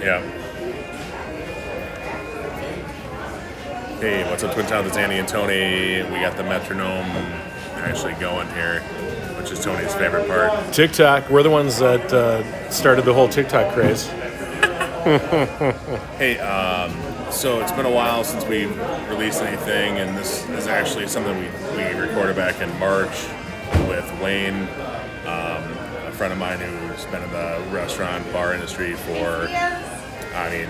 [0.00, 0.20] Yeah.
[3.98, 4.86] Hey, what's up, Twin Towns?
[4.86, 6.02] It's Andy and Tony.
[6.12, 7.10] We got the metronome
[7.74, 8.80] actually going here,
[9.40, 10.72] which is Tony's favorite part.
[10.72, 11.28] TikTok.
[11.30, 14.08] We're the ones that uh, started the whole TikTok craze.
[16.18, 16.90] Hey, um,
[17.30, 18.66] so it's been a while since we
[19.08, 21.46] released anything, and this is actually something we,
[21.76, 23.26] we recorded back in March
[23.88, 24.62] with Wayne,
[25.24, 25.62] um,
[26.06, 29.46] a friend of mine who's been in the restaurant bar industry for,
[30.38, 30.68] I mean,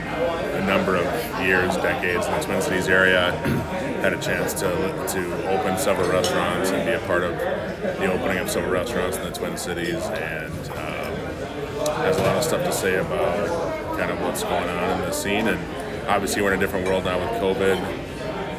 [0.62, 1.05] a number of
[1.45, 3.32] years, decades in the Twin Cities area.
[4.00, 4.71] Had a chance to
[5.09, 9.25] to open several restaurants and be a part of the opening of several restaurants in
[9.25, 11.14] the Twin Cities, and um,
[12.00, 15.12] has a lot of stuff to say about kind of what's going on in the
[15.12, 15.49] scene.
[15.49, 17.76] And obviously, we're in a different world now with COVID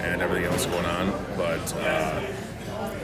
[0.04, 1.12] and everything else going on.
[1.36, 2.22] But uh,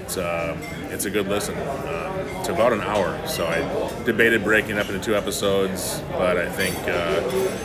[0.05, 0.55] it's uh,
[0.91, 1.57] it's a good listen.
[1.57, 6.47] Um, it's about an hour, so I debated breaking up into two episodes, but I
[6.47, 7.23] think uh,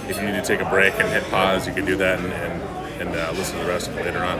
[0.09, 2.33] if you need to take a break and hit pause, you can do that and
[2.33, 2.63] and,
[3.03, 4.39] and uh, listen to the rest of it later on.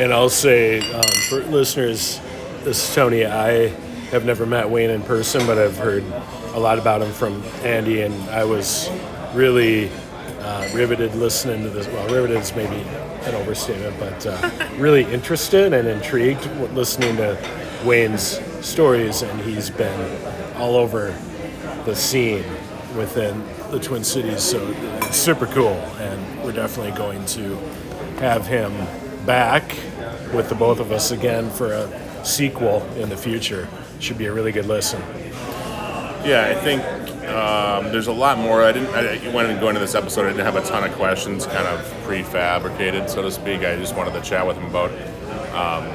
[0.00, 2.18] And I'll say um, for listeners,
[2.64, 3.26] this is Tony.
[3.26, 3.68] I
[4.10, 6.04] have never met Wayne in person, but I've heard
[6.54, 8.88] a lot about him from Andy, and I was
[9.34, 9.90] really
[10.40, 11.86] uh, riveted listening to this.
[11.88, 12.82] Well, riveted is maybe
[13.24, 17.36] an overstatement, but uh, really interested and intrigued listening to
[17.84, 21.16] Wayne's stories, and he's been all over
[21.84, 22.44] the scene
[22.96, 27.56] within the Twin Cities, so it's super cool, and we're definitely going to
[28.18, 28.72] have him
[29.26, 29.76] back
[30.32, 33.68] with the both of us again for a sequel in the future.
[34.00, 35.00] Should be a really good listen.
[36.24, 36.82] Yeah, I think
[37.28, 38.62] um, there's a lot more.
[38.62, 38.94] I didn't.
[38.94, 39.18] I,
[39.60, 43.22] go into this episode, I didn't have a ton of questions, kind of prefabricated, so
[43.22, 43.60] to speak.
[43.60, 44.90] I just wanted to chat with him about
[45.54, 45.88] um,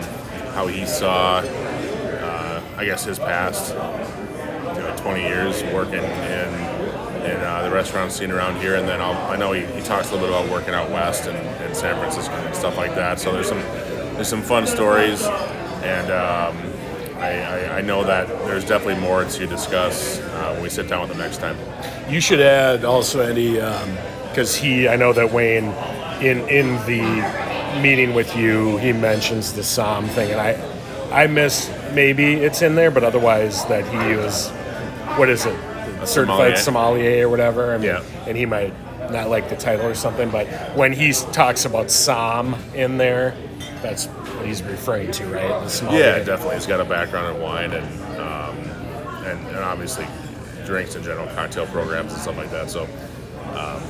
[0.53, 6.83] how he saw, uh, I guess, his past, you know, 20 years working in
[7.23, 10.09] in uh, the restaurant scene around here, and then I'll, I know he, he talks
[10.09, 13.19] a little bit about working out west and in San Francisco and stuff like that.
[13.19, 13.61] So there's some
[14.15, 15.23] there's some fun stories,
[15.83, 16.11] and.
[16.11, 16.73] Um,
[17.23, 20.19] I, I, I know that there's definitely more to discuss
[20.63, 21.57] we sit down with him next time.
[22.09, 23.53] You should add also, Andy,
[24.29, 25.65] because he, I know that Wayne,
[26.23, 31.69] in in the meeting with you, he mentions the somm thing, and I, I miss
[31.93, 34.49] maybe it's in there, but otherwise that he was,
[35.17, 35.55] what is it,
[36.01, 37.73] a certified sommelier or whatever.
[37.73, 38.03] I mean, Yeah.
[38.27, 38.73] and he might
[39.11, 43.35] not like the title or something, but when he talks about somm in there,
[43.81, 45.49] that's what he's referring to, right?
[45.69, 45.87] The.
[45.91, 46.55] Yeah, definitely.
[46.55, 47.85] He's got a background in wine and
[48.19, 48.57] um,
[49.25, 50.05] and, and obviously
[50.65, 52.69] drinks in general, cocktail programs and stuff like that.
[52.69, 52.83] So,
[53.53, 53.81] um,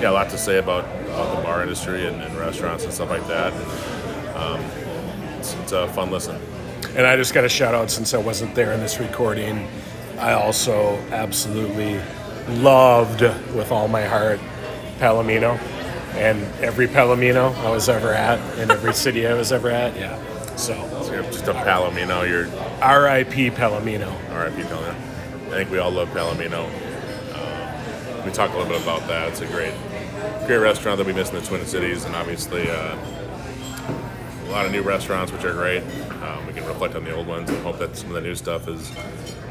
[0.00, 3.10] yeah, a lot to say about, about the bar industry and, and restaurants and stuff
[3.10, 3.52] like that.
[4.36, 4.60] Um,
[5.38, 6.40] it's, it's a fun listen.
[6.96, 9.68] And I just got a shout out since I wasn't there in this recording.
[10.18, 12.00] I also absolutely
[12.60, 14.40] loved with all my heart
[14.98, 15.58] Palomino
[16.14, 19.94] and every Palomino I was ever at in every city I was ever at.
[19.96, 20.18] Yeah.
[20.56, 20.74] So
[21.04, 22.28] So you're just a Palomino.
[22.28, 22.48] You're
[22.82, 23.50] R.I.P.
[23.50, 24.12] Palomino.
[24.30, 25.07] RIP Palomino.
[25.48, 26.64] I think we all love Palomino.
[27.34, 29.28] Um, we talk a little bit about that.
[29.28, 29.72] It's a great,
[30.46, 32.96] great restaurant that we miss in the Twin Cities, and obviously uh,
[34.46, 35.82] a lot of new restaurants, which are great.
[36.22, 38.34] Um, we can reflect on the old ones and hope that some of the new
[38.34, 38.92] stuff is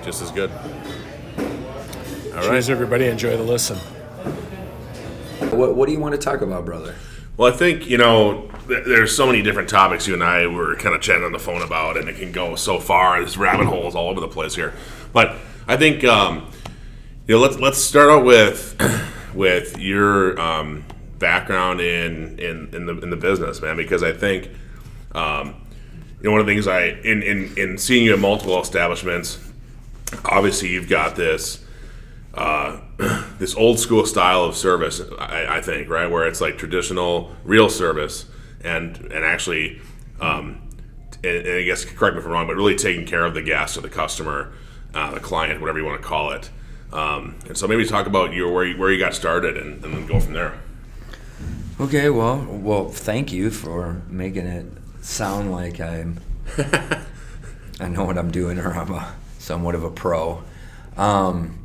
[0.03, 0.51] just as good.
[0.51, 2.43] All right.
[2.43, 3.07] Cheers, everybody.
[3.07, 3.77] Enjoy the listen.
[5.49, 6.93] What, what do you want to talk about, brother?
[7.37, 10.75] Well, I think you know th- there's so many different topics you and I were
[10.75, 13.19] kind of chatting on the phone about, and it can go so far.
[13.19, 14.73] There's rabbit holes all over the place here.
[15.13, 15.35] But
[15.67, 16.49] I think um,
[17.27, 18.75] you know let's let's start out with
[19.33, 20.83] with your um,
[21.19, 24.49] background in, in in the in the business, man, because I think
[25.13, 25.55] um,
[26.19, 29.39] you know one of the things I in in in seeing you at multiple establishments,
[30.25, 31.63] obviously you've got this
[32.37, 32.79] uh,
[33.39, 35.01] this old school style of service.
[35.19, 38.25] I, I think right where it's like traditional, real service,
[38.63, 39.81] and and actually,
[40.21, 40.61] um,
[41.23, 43.41] and, and I guess correct me if I'm wrong, but really taking care of the
[43.41, 44.53] guest or the customer,
[44.97, 46.49] uh, the client, whatever you want to call it.
[46.91, 49.93] Um, and so maybe talk about your where you, where you got started and, and
[49.93, 50.57] then go from there.
[51.79, 54.65] Okay, well, well, thank you for making it
[55.01, 56.19] sound like I'm.
[57.79, 60.41] I know what I'm doing, or I'm a somewhat of a pro.
[60.95, 61.59] Um,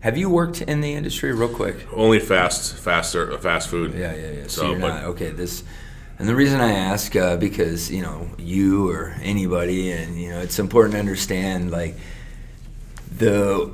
[0.00, 1.86] have you worked in the industry, real quick?
[1.94, 3.94] Only fast, faster, fast food.
[3.94, 4.42] Yeah, yeah, yeah.
[4.42, 5.30] So, So, you're but- not okay.
[5.30, 5.64] This,
[6.18, 10.40] and the reason I ask uh, because you know you or anybody, and you know
[10.40, 11.96] it's important to understand like
[13.18, 13.70] the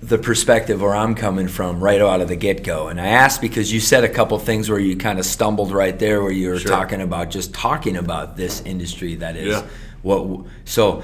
[0.00, 2.88] the perspective where I'm coming from right out of the get go.
[2.88, 5.98] And I asked because you said a couple things where you kind of stumbled right
[5.98, 6.70] there, where you were Sure.
[6.70, 9.62] talking about just talking about this industry that is Yeah.
[10.02, 10.46] what.
[10.64, 11.02] So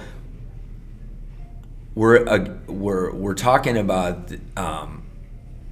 [1.95, 5.03] we're uh, we're we're talking about um,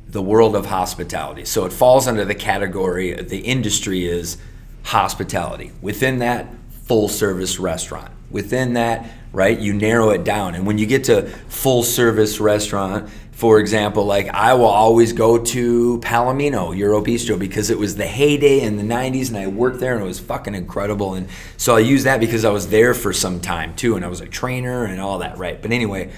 [0.08, 1.44] the world of hospitality.
[1.46, 4.36] So it falls under the category, the industry is
[4.82, 5.72] hospitality.
[5.80, 6.46] Within that,
[6.84, 8.10] full service restaurant.
[8.30, 10.54] Within that, right, you narrow it down.
[10.54, 13.08] And when you get to full service restaurant,
[13.40, 18.06] for example, like I will always go to Palomino Euro Bistro because it was the
[18.06, 21.14] heyday in the 90s and I worked there and it was fucking incredible.
[21.14, 24.08] And so I use that because I was there for some time too and I
[24.08, 25.60] was a trainer and all that, right?
[25.60, 26.12] But anyway,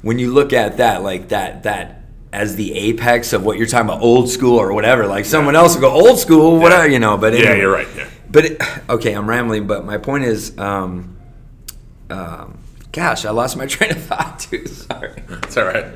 [0.00, 2.01] when you look at that, like that, that
[2.32, 5.74] as the apex of what you're talking about, old school or whatever, like someone else
[5.74, 7.88] will go old school, whatever, you know, but Yeah, you're right.
[7.96, 8.08] Yeah.
[8.30, 9.66] But it, okay, I'm rambling.
[9.66, 11.16] But my point is, um,
[12.08, 12.58] um,
[12.92, 14.66] gosh, I lost my train of thought too.
[14.66, 15.22] Sorry.
[15.28, 15.86] It's all right.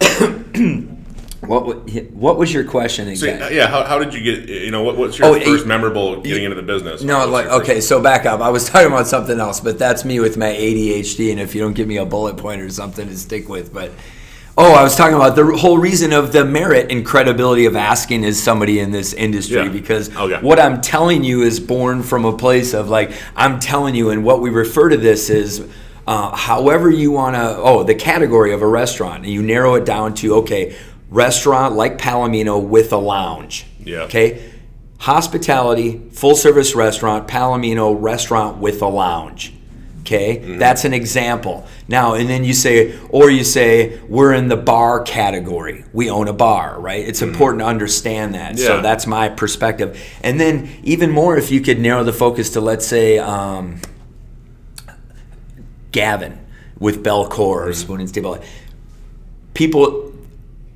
[1.40, 3.56] What what was your question So exactly?
[3.56, 4.48] yeah, how, how did you get?
[4.48, 7.02] You know, what, what's your Oh, first it- memorable getting into the business?
[7.02, 8.40] No, What's like okay, so back up.
[8.40, 11.30] I was talking about something else, but that's me with my ADHD.
[11.30, 13.92] And if you don't give me a bullet point or something to stick with, but
[14.58, 18.24] oh, I was talking about the whole reason of the merit and credibility of asking
[18.24, 19.68] is somebody in this industry Yeah.
[19.68, 20.38] because Okay.
[20.40, 24.24] what I'm telling you is born from a place of like I'm telling you, and
[24.24, 25.66] what we refer to this is.
[26.08, 29.84] Uh, however you want to oh the category of a restaurant and you narrow it
[29.84, 30.72] down to okay
[31.10, 34.02] restaurant like palomino with a lounge Yeah.
[34.02, 34.52] okay
[35.00, 39.52] hospitality, full service restaurant, Palomino restaurant with a lounge.
[40.06, 40.58] Okay, Mm-hmm.
[40.58, 41.66] that's an example.
[41.88, 45.84] Now, and then you say, or you say, we're in the bar category.
[45.92, 47.04] We own a bar, right?
[47.06, 48.56] It's important to understand that.
[48.58, 50.00] So that's my perspective.
[50.22, 53.80] And then, even more, if you could narrow the focus to, let's say, um,
[55.92, 56.38] Gavin
[56.78, 58.38] with Bellecour or Spoon and Stable.
[59.54, 60.12] People,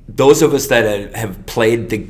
[0.07, 2.05] those of us that have played the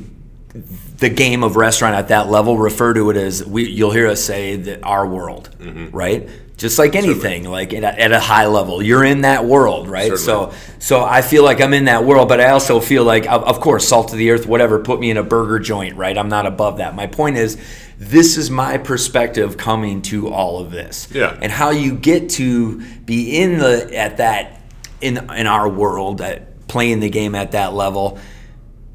[0.98, 3.68] the game of restaurant at that level refer to it as we.
[3.68, 5.50] You'll hear us say that our world,
[5.92, 6.28] right?
[6.62, 10.16] Just like anything, like at a, high level, you're in that world, right?
[10.16, 10.52] Certainly.
[10.52, 13.42] So, so I feel like I'm in that world, but I also feel like, of,
[13.42, 16.16] of course, salt of the earth, whatever, put me in a burger joint, right?
[16.16, 16.94] I'm not above that.
[16.94, 17.58] My point is,
[17.98, 21.36] this is my perspective coming to all of this, Yeah.
[21.42, 24.60] and how you get to be in the at that
[25.00, 28.18] in in our world at playing the game at that level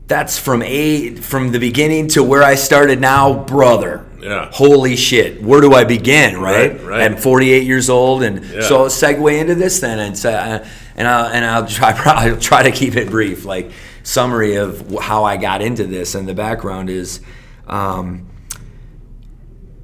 [0.08, 4.06] that's from a from the beginning to where I started now, brother.
[4.22, 4.50] Yeah.
[4.52, 5.42] Holy shit.
[5.44, 6.72] Where do I begin, right?
[6.72, 7.02] Right, right.
[7.02, 8.62] I'm 48 years old, and Yeah.
[8.62, 10.66] so I'll segue into this then, and say, uh,
[10.96, 13.46] and I'll and I'll try I'll try to keep it brief.
[13.46, 13.72] Like
[14.04, 17.20] summary of how I got into this, and the background is.
[17.68, 18.28] Um,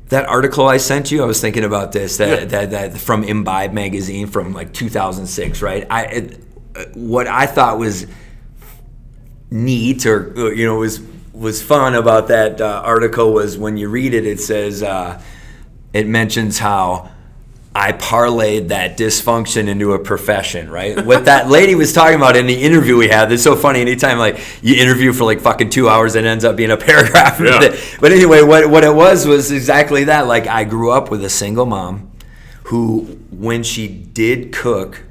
[0.10, 2.18] that article I sent you, I was thinking about this.
[2.18, 2.46] That Yeah.
[2.46, 5.88] that, that from Imbibe magazine from like 2006, right?
[5.90, 6.40] I it,
[6.76, 8.06] uh, what I thought was
[9.54, 11.00] neat or uh, you know was
[11.32, 15.22] was fun about that uh, article was when you read it, it says uh,
[15.94, 17.12] it mentions how.
[17.76, 21.04] I parlayed that dysfunction into a profession, right?
[21.04, 23.82] What that lady was talking about in the interview we had, it's so funny.
[23.82, 27.40] Anytime like you interview for like fucking two hours, it ends up being a paragraph.
[27.40, 27.76] Yeah.
[28.00, 30.28] But anyway, what, what it was was exactly that.
[30.28, 32.12] Like I grew up with a single mom
[32.66, 35.02] who, when she did cook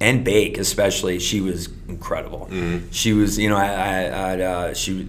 [0.00, 2.48] and bake, especially, she was incredible.
[2.90, 5.04] She was, you know, I, I, I uh, she,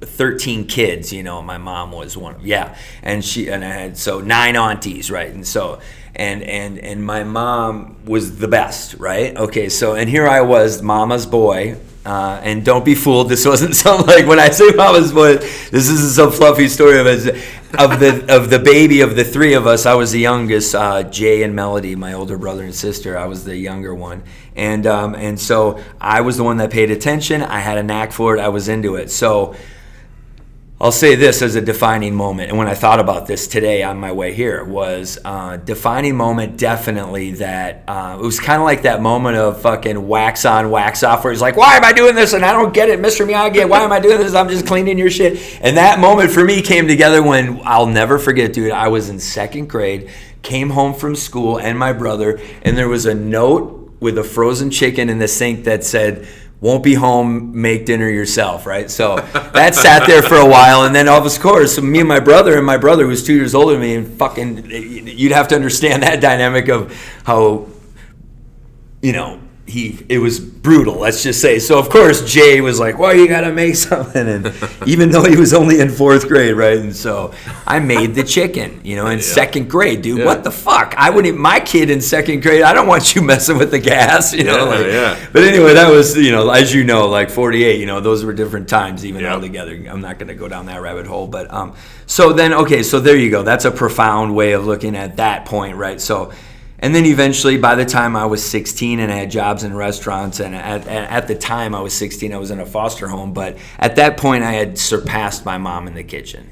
[0.00, 1.12] thirteen kids.
[1.12, 2.34] You know, my mom was one.
[2.34, 5.32] of Yeah, and she and I had so nine aunties, right?
[5.32, 5.80] And so.
[6.14, 9.34] And, and and my mom was the best, right?
[9.34, 13.28] Okay, so and here I was, mama's boy, uh, and don't be fooled.
[13.28, 15.36] This wasn't some like when I say mama's boy.
[15.36, 17.44] This isn't some fluffy story of it.
[17.78, 20.74] Of the of the baby of the three of us, I was the youngest.
[20.74, 23.16] Uh, Jay and Melody, my older brother and sister.
[23.16, 26.90] I was the younger one, and um, and so I was the one that paid
[26.90, 27.40] attention.
[27.42, 28.40] I had a knack for it.
[28.40, 29.10] I was into it.
[29.10, 29.54] So.
[30.82, 33.98] I'll say this as a defining moment, and when I thought about this today on
[33.98, 36.56] my way here, was uh, defining moment.
[36.56, 41.04] Definitely that uh, it was kind of like that moment of fucking wax on, wax
[41.04, 43.24] off, where he's like, "Why am I doing this?" and I don't get it, Mr.
[43.24, 43.68] Miyagi.
[43.68, 44.34] Why am I doing this?
[44.34, 45.38] I'm just cleaning your shit.
[45.60, 48.72] And that moment for me came together when I'll never forget, dude.
[48.72, 50.10] I was in second grade,
[50.42, 54.68] came home from school, and my brother, and there was a note with a frozen
[54.68, 56.26] chicken in the sink that said
[56.62, 58.88] won't be home, make dinner yourself, right?
[58.88, 62.08] So that sat there for a while, and then all of course, so me and
[62.08, 65.48] my brother, and my brother who's two years older than me, and fucking, you'd have
[65.48, 67.66] to understand that dynamic of how,
[69.02, 70.96] you know, he it was brutal.
[70.96, 71.58] Let's just say.
[71.60, 74.52] So of course, Jay was like, "Well, you got to make something," and
[74.86, 76.78] even though he was only in fourth grade, right?
[76.78, 77.32] And so
[77.66, 80.18] I made the chicken, you know, in second grade, dude.
[80.18, 80.24] Yeah.
[80.26, 80.94] What the fuck?
[80.96, 81.38] I wouldn't.
[81.38, 84.64] My kid in second grade, I don't want you messing with the gas, you know.
[84.64, 85.26] Yeah, like, yeah.
[85.32, 87.78] But anyway, that was you know, as you know, like forty-eight.
[87.78, 89.34] You know, those were different times, even Yeah.
[89.34, 89.72] altogether.
[89.88, 91.74] I'm not going to go down that rabbit hole, but um,
[92.06, 93.42] so then okay, so there you go.
[93.44, 96.00] That's a profound way of looking at that point, right?
[96.00, 96.32] So.
[96.82, 100.40] And then eventually, by the time I was 16 and I had jobs in restaurants,
[100.40, 103.32] and at, at the time I was 16, I was in a foster home.
[103.32, 106.50] But at that point, I had surpassed my mom in the kitchen,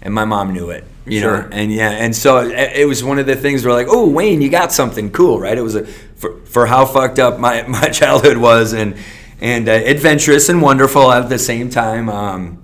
[0.00, 0.84] and my mom knew it.
[1.06, 1.42] You Sure.
[1.42, 4.08] know, and yeah, and so it, it was one of the things where like, oh,
[4.08, 5.58] Wayne, you got something cool, right?
[5.58, 8.94] It was a for, for how fucked up my, my childhood was, and
[9.40, 12.08] and uh, adventurous and wonderful at the same time.
[12.08, 12.62] Um,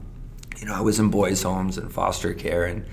[0.60, 2.84] you know, I was in boys' homes and foster care, and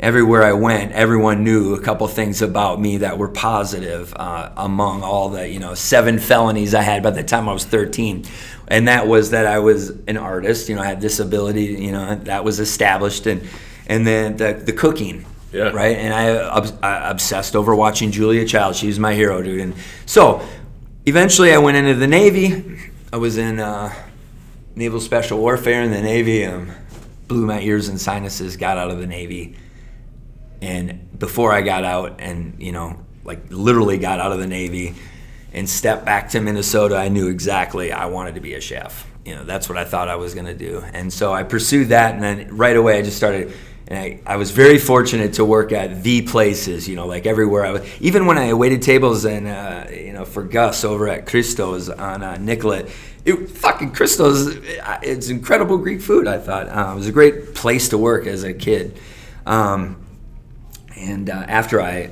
[0.00, 5.02] everywhere I went, everyone knew a couple things about me that were positive uh, among
[5.02, 8.24] all the, you know, seven felonies I had by the time I was 13.
[8.68, 12.14] And that was that I was an artist, you know, I had disability, you know,
[12.14, 13.26] that was established.
[13.26, 13.48] And,
[13.86, 15.70] and then the, the cooking, Yeah.
[15.70, 15.96] right?
[15.96, 18.76] And I, obs- I obsessed over watching Julia Child.
[18.76, 19.60] She was my hero, dude.
[19.60, 19.74] And
[20.06, 20.46] so
[21.06, 22.78] eventually I went into the Navy.
[23.12, 23.92] I was in uh,
[24.76, 26.44] Naval Special Warfare in the Navy.
[26.44, 26.70] Um,
[27.26, 29.56] blew my ears and sinuses, got out of the Navy.
[30.60, 34.94] And before I got out and, you know, like literally got out of the Navy
[35.52, 39.06] and stepped back to Minnesota, I knew exactly I wanted to be a chef.
[39.24, 40.82] You know, that's what I thought I was going to do.
[40.92, 42.14] And so I pursued that.
[42.14, 43.52] And then right away, I just started.
[43.86, 47.64] And I, I was very fortunate to work at the places, you know, like everywhere
[47.64, 48.00] I was.
[48.00, 52.22] Even when I waited tables and, uh, you know, for Gus over at Christo's on
[52.22, 52.90] uh, Nicollet,
[53.24, 54.58] it fucking Christo's,
[55.02, 56.68] it's incredible Greek food, I thought.
[56.68, 58.98] Uh, it was a great place to work as a kid.
[59.46, 59.96] Um,
[60.98, 62.10] and uh, after I,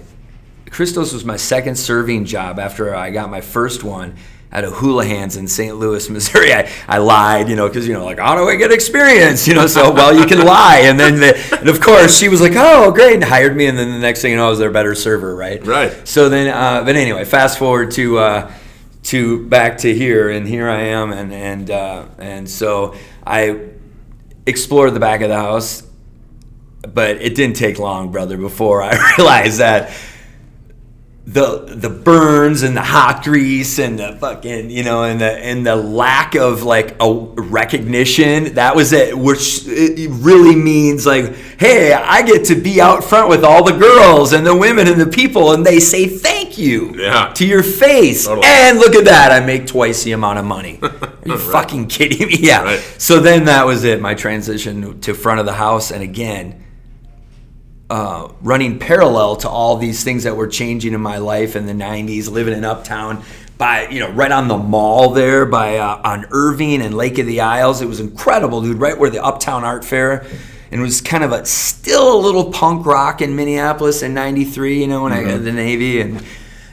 [0.70, 4.16] Christos was my second serving job after I got my first one
[4.52, 5.76] at a Houlihan's in St.
[5.76, 6.52] Louis, Missouri.
[6.52, 9.46] I, I lied, you know, because, you know, like, how do I get experience?
[9.46, 10.82] You know, so, well, you can lie.
[10.84, 13.66] And then, the, and of course, she was like, oh, great, and hired me.
[13.66, 15.64] And then the next thing you know, I was their better server, right?
[15.64, 16.06] Right.
[16.06, 18.52] So then, uh, but anyway, fast forward to, uh,
[19.04, 21.12] to back to here, and here I am.
[21.12, 22.94] And, and, uh, and so
[23.26, 23.68] I
[24.46, 25.82] explored the back of the house,
[26.94, 29.90] but it didn't take long, brother, before I realized that
[31.28, 35.66] the the burns and the hot grease and the fucking you know and the and
[35.66, 41.92] the lack of like a recognition that was it which it really means like hey
[41.92, 45.06] i get to be out front with all the girls and the women and the
[45.06, 47.32] people and they say thank you Yeah.
[47.34, 48.46] to your face Totally.
[48.48, 50.92] and look at that i make twice the amount of money are
[51.26, 52.78] you fucking kidding me yeah Right.
[52.98, 56.62] so then that was it my transition to front of the house and again
[57.88, 61.72] uh, running parallel to all these things that were changing in my life in the
[61.72, 63.22] 90s living in uptown
[63.58, 67.26] by you know right on the mall there by uh, on irving and lake of
[67.26, 67.80] the isles.
[67.80, 70.26] It was incredible dude right where the uptown art fair
[70.70, 74.80] and it was kind of a still a little punk rock in minneapolis in 93
[74.80, 76.22] you know when i got the navy and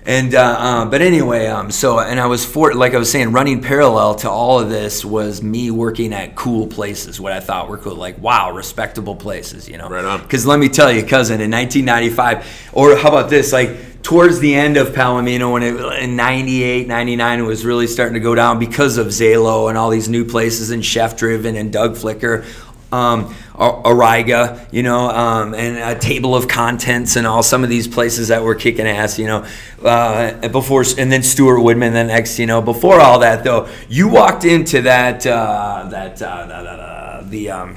[0.06, 3.32] and uh, uh, but anyway, um, so and I was for like I was saying,
[3.32, 7.70] running parallel to all of this was me working at cool places, what I thought
[7.70, 9.88] were cool, like wow, respectable places, you know.
[9.88, 10.22] Right on.
[10.22, 14.54] Because let me tell you, cousin, in 1995, or how about this, like towards the
[14.54, 18.60] end of Palomino, when it in 98, 99, it was really starting to go down
[18.60, 22.44] because of Zelo and all these new places and Chef Driven and Doug Flicker.
[22.92, 27.88] Um, Auriga, you know, um, and a table of contents and all some of these
[27.88, 29.46] places that were kicking ass, you know,
[29.84, 34.08] uh, before, and then Stewart Woodman, then next, you know, before all that though, you
[34.08, 37.76] walked into that, uh, that, uh, the, the, the um,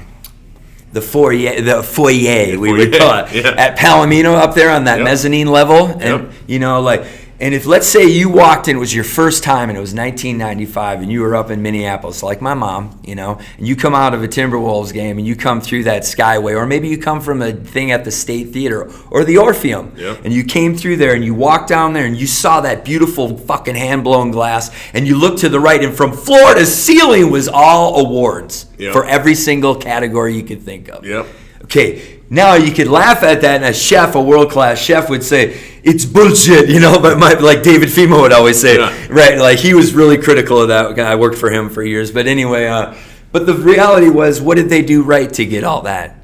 [0.93, 3.53] the foyer, the foyer, we would call it, yeah.
[3.57, 5.05] at Palomino up there on that Yep.
[5.05, 6.31] mezzanine level, and Yep.
[6.47, 7.03] you know, like,
[7.39, 9.93] and if let's say you walked in, it was your first time, and it was
[9.93, 13.93] 1995, and you were up in Minneapolis, like my mom, you know, and you come
[13.93, 17.21] out of a Timberwolves game, and you come through that Skyway, or maybe you come
[17.21, 20.21] from a thing at the State Theater or the Orpheum, Yep.
[20.25, 23.37] and you came through there, and you walked down there, and you saw that beautiful
[23.37, 27.29] fucking hand blown glass, and you looked to the right, and from floor to ceiling
[27.31, 28.93] was all awards Yep.
[28.93, 31.05] for every single category you could think of.
[31.05, 31.25] Yep.
[31.63, 35.23] Okay, now you could laugh at that, and a chef, a world class chef, would
[35.23, 36.99] say it's bullshit, you know.
[36.99, 39.07] But my, like David Fimo would always say, Yeah.
[39.09, 39.37] right?
[39.37, 40.99] Like he was really critical of that.
[40.99, 42.67] I worked for him for years, but anyway.
[42.67, 42.95] Uh,
[43.31, 46.15] but the reality was, what did they do right to get all that?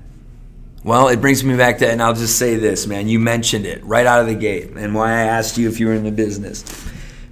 [0.85, 3.07] Well, it brings me back to, and I'll just say this, man.
[3.07, 5.87] You mentioned it right out of the gate, and why I asked you if you
[5.87, 6.63] were in the business,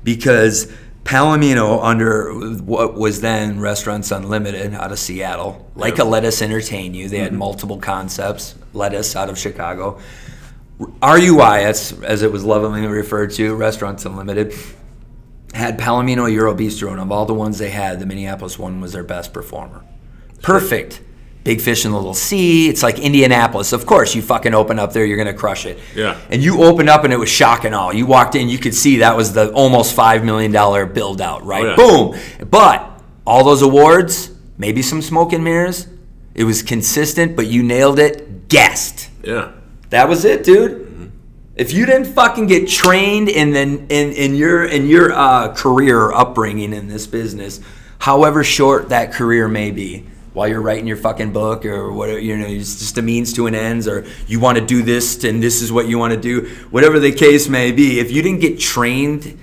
[0.03, 0.71] because
[1.03, 2.31] Palomino, under
[2.61, 7.29] what was then Restaurants Unlimited out of Seattle, like a Lettuce Entertain You, they had
[7.29, 7.39] mm-hmm.
[7.39, 8.55] multiple concepts.
[8.73, 9.99] Lettuce out of Chicago,
[10.79, 14.53] RUI, as, as it was lovingly referred to, Restaurants Unlimited,
[15.53, 18.93] had Palomino Euro Bistro, and of all the ones they had, the Minneapolis one was
[18.93, 19.83] their best performer.
[20.41, 21.01] Perfect.
[21.43, 22.69] Big fish in the little sea.
[22.69, 23.73] It's like Indianapolis.
[23.73, 25.79] Of course, you fucking open up there, you're gonna crush it.
[25.95, 26.19] Yeah.
[26.29, 27.91] And you opened up, and it was shock and all.
[27.93, 31.43] You walked in, you could see that was the almost five million dollar build out,
[31.43, 31.75] right?
[31.77, 32.19] Oh, yeah.
[32.37, 32.49] Boom.
[32.49, 35.87] But all those awards, maybe some smoke and mirrors.
[36.35, 38.47] It was consistent, but you nailed it.
[38.47, 39.09] Guest.
[39.23, 39.51] Yeah.
[39.89, 41.11] That was it, dude.
[41.55, 45.99] If you didn't fucking get trained in then in, in your in your uh, career
[45.99, 47.59] or upbringing in this business,
[47.99, 52.37] however short that career may be, while you're writing your fucking book or whatever, you
[52.37, 55.41] know, it's just a means to an ends, or you want to do this and
[55.43, 57.99] this is what you want to do, whatever the case may be.
[57.99, 59.37] If you didn't get trained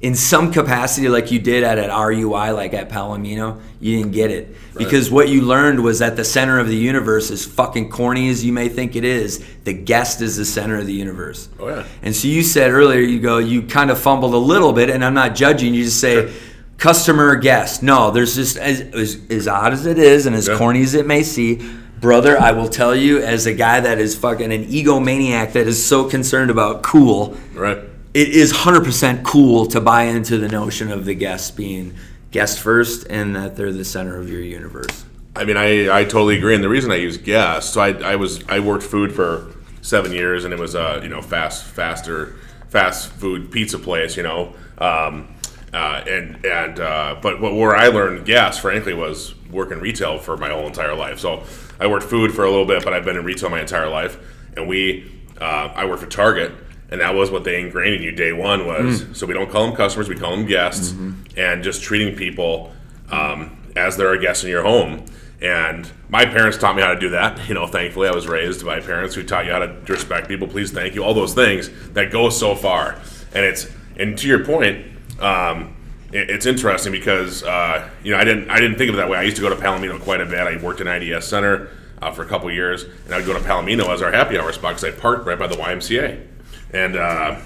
[0.00, 4.30] in some capacity like you did at an RUI, like at Palomino, you didn't get
[4.30, 4.54] it.
[4.76, 8.44] Because what you learned was that the center of the universe, as fucking corny as
[8.44, 11.48] you may think it is, the guest is the center of the universe.
[11.58, 11.86] Oh, yeah.
[12.02, 15.02] And so you said earlier, you go, you kind of fumbled a little bit, and
[15.02, 15.72] I'm not judging.
[15.72, 16.34] You just say,
[16.78, 17.82] customer guest.
[17.82, 20.56] No, there's just as, as, as odd as it is, and as Yeah.
[20.58, 21.80] corny as it may seem.
[22.00, 25.82] brother, I will tell you, as a guy that is fucking an egomaniac that is
[25.82, 27.78] so concerned about cool, Right.
[28.12, 31.94] it is 100% cool to buy into the notion of the guest being
[32.30, 35.04] guest first and that they're the center of your universe.
[35.34, 36.54] I mean, I, I totally agree.
[36.54, 39.46] And the reason I use gas, so I, I was I worked food for
[39.80, 42.34] seven years, and it was a you know fast faster
[42.68, 44.52] fast food pizza place, you know.
[44.78, 45.28] Um,
[45.74, 50.48] uh, and and uh, but where I learned gas, frankly, was working retail for my
[50.50, 51.18] whole entire life.
[51.18, 51.42] So
[51.80, 54.16] I worked food for a little bit, but I've been in retail my entire life.
[54.56, 56.52] And we, uh, I worked for Target,
[56.90, 59.04] and that was what they ingrained in you day one was.
[59.18, 60.92] So we don't call them customers, we call them guests,
[61.36, 62.72] and just treating people
[63.10, 65.04] um, as they're a guest in your home.
[65.42, 67.38] And my parents taught me how to do that.
[67.48, 70.46] You know, thankfully, I was raised by parents who taught you how to respect people,
[70.46, 73.00] please, thank you, all those things that go so far.
[73.34, 74.86] And it's and to your point,
[75.20, 75.74] um,
[76.12, 79.08] it- it's interesting because uh, you know I didn't I didn't think of it that
[79.08, 79.18] way.
[79.18, 80.40] I used to go to Palomino quite a bit.
[80.40, 81.68] I worked in IDS Center
[82.02, 84.52] uh, for a couple years, and I would go to Palomino as our happy hour
[84.52, 86.26] spot because I parked right by the YMCA.
[86.72, 87.36] And uh,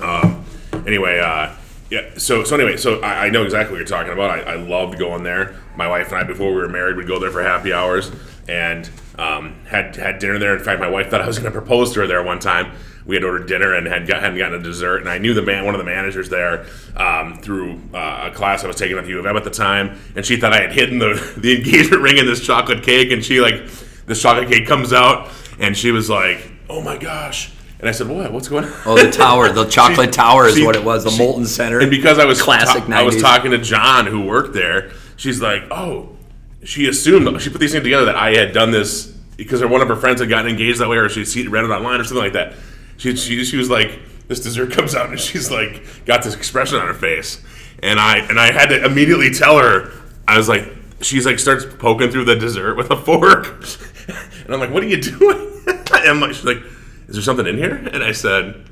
[0.00, 0.44] um,
[0.86, 1.52] anyway, uh,
[1.90, 2.10] yeah.
[2.18, 4.30] So so anyway, so I, I know exactly what you're talking about.
[4.30, 5.56] I, I loved going there.
[5.76, 8.10] My wife and I, before we were married, would go there for happy hours
[8.48, 10.56] and um, had had dinner there.
[10.56, 12.72] In fact, my wife thought I was going to propose to her there one time.
[13.06, 15.42] We had ordered dinner and had got, hadn't gotten a dessert, and I knew the
[15.42, 16.64] man, one of the managers there,
[16.96, 19.50] um, through uh, a class I was taking at the U of M at the
[19.50, 23.12] time, and she thought I had hidden the the engagement ring in this chocolate cake,
[23.12, 23.66] and she like
[24.06, 27.50] this chocolate cake comes out, and she was like, "Oh my gosh."
[27.80, 28.32] And I said, "What?
[28.32, 31.04] What's going on?" Oh, the tower, the chocolate She- tower is she- what it was,
[31.04, 31.80] the she- molten center.
[31.80, 34.92] And because I was classic ta- I was talking to John who worked there.
[35.16, 36.16] She's like, "Oh,
[36.64, 39.82] she assumed she put these things together that I had done this because her one
[39.82, 42.04] of her friends had gotten engaged that way, or she'd seen- read it online or
[42.04, 42.54] something like that."
[42.96, 46.78] She she, she was like, "This dessert comes out," and she's like, got this expression
[46.78, 47.42] on her face,
[47.82, 49.92] and I and I had to immediately tell her.
[50.26, 53.46] I was like, she's like starts poking through the dessert with a fork,
[54.44, 56.62] and I'm like, "What are you doing?" and like, she's like,
[57.08, 58.68] "Is there something in here?" And I said.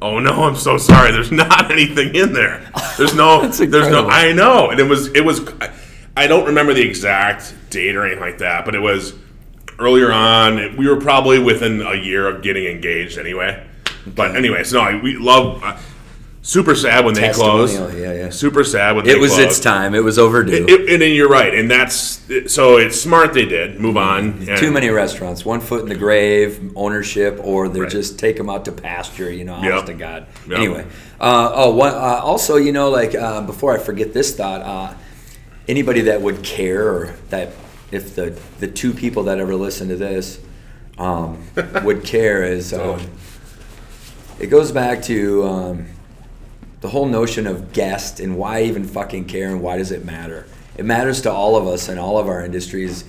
[0.00, 0.42] Oh no!
[0.42, 1.12] I'm so sorry.
[1.12, 2.68] There's not anything in there.
[2.98, 3.46] There's no.
[3.46, 4.08] There's no.
[4.08, 5.06] I know, and it was.
[5.14, 5.46] It was.
[5.60, 5.72] I,
[6.16, 9.14] I don't remember the exact date or anything like that, but it was
[9.78, 10.76] earlier on.
[10.76, 13.66] We were probably within a year of getting engaged, anyway.
[14.06, 15.62] But anyway, so no, we love.
[15.62, 15.76] Uh,
[16.44, 17.74] super sad when they closed.
[17.96, 18.30] Yeah, yeah.
[18.30, 19.48] Super sad when it was closed.
[19.48, 19.94] its time.
[19.94, 20.66] It was overdue.
[20.68, 22.20] It- and then you're right, and that's
[22.52, 24.44] so it's smart they did move on.
[24.48, 27.90] and- Too many restaurants, one foot in the grave, ownership, or they Right.
[27.90, 29.30] just take them out to pasture.
[29.30, 29.72] You know, Yep.
[29.72, 30.26] honest to God.
[30.48, 30.58] Yep.
[30.58, 30.84] Anyway,
[31.20, 34.94] uh, oh, one, uh, also, you know, like uh, before I forget this thought, uh,
[35.68, 37.52] anybody that would care, or that
[37.92, 40.40] if the the two people that ever listen to this
[40.98, 41.46] um,
[41.84, 43.00] would care, is um,
[44.40, 45.86] it goes back to um,
[46.80, 50.46] the whole notion of guest and why even fucking care and why does it matter?
[50.76, 53.04] It matters to all of us in all of our industries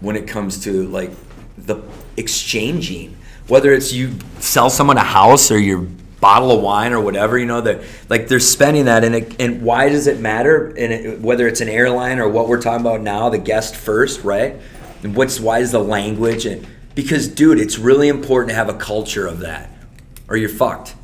[0.00, 1.12] when it comes to like
[1.56, 1.82] the
[2.16, 5.86] exchanging, whether it's you sell someone a house or your
[6.20, 9.62] bottle of wine or whatever, you know, that like they're spending that and it, and
[9.62, 10.66] why does it matter?
[10.66, 14.22] And it, whether it's an airline or what we're talking about now, the guest first,
[14.22, 14.56] right?
[15.02, 18.74] And what's why is the language and because dude, it's really important to have a
[18.74, 19.70] culture of that,
[20.28, 20.94] or you're fucked.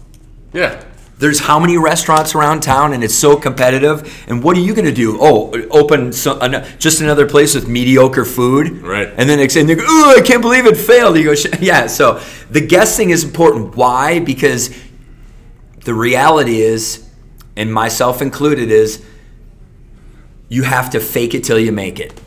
[0.53, 0.83] yeah.
[1.19, 4.23] There's how many restaurants around town, and it's so competitive.
[4.29, 5.17] And what are you going to do?
[5.19, 9.09] Oh, open some, an, just another place with mediocre food, Right.
[9.17, 12.21] And then and they go, "Oh, I can't believe it failed." You go, "Yeah." So
[12.51, 13.77] the guessing is important.
[13.77, 14.19] Why?
[14.19, 14.69] Because
[15.87, 17.09] the reality is,
[17.57, 19.03] and myself included, is
[20.49, 22.20] you have to fake it till you make it.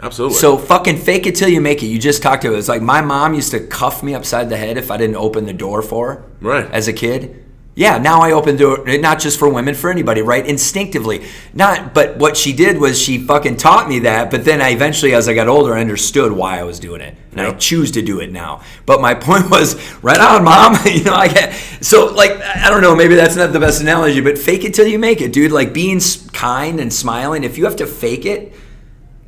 [0.00, 0.36] Absolutely.
[0.36, 1.86] So fucking fake it till you make it.
[1.86, 2.58] You just talked to it.
[2.58, 5.46] It's like my mom used to cuff me upside the head if I didn't open
[5.46, 6.24] the door for her.
[6.40, 6.70] Right.
[6.70, 7.45] As a kid.
[7.78, 10.46] Yeah, now I open the door, not just for women, for anybody, right?
[10.46, 11.26] Instinctively.
[11.52, 15.12] Not, but what she did was she fucking taught me that, but then I eventually,
[15.12, 17.14] as I got older, I understood why I was doing it.
[17.32, 18.62] And I choose to do it now.
[18.86, 20.78] But my point was, right on, mom.
[20.86, 24.22] you know, I get, so like, I don't know, maybe that's not the best analogy,
[24.22, 25.52] but fake it till you make it, dude.
[25.52, 26.00] Like being
[26.32, 28.54] kind and smiling, if you have to fake it,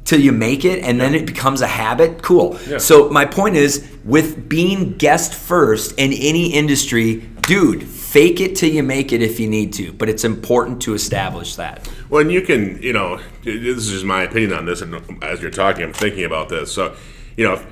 [0.06, 2.78] till you make it and then it becomes a habit cool Yeah.
[2.78, 8.70] so my point is with being guest first in any industry dude fake it till
[8.70, 12.32] you make it if you need to but it's important to establish that Well, and
[12.32, 15.84] you can, you know, this is just my opinion on this, and as you're talking,
[15.84, 16.72] I'm thinking about this.
[16.72, 16.96] So,
[17.36, 17.62] you know,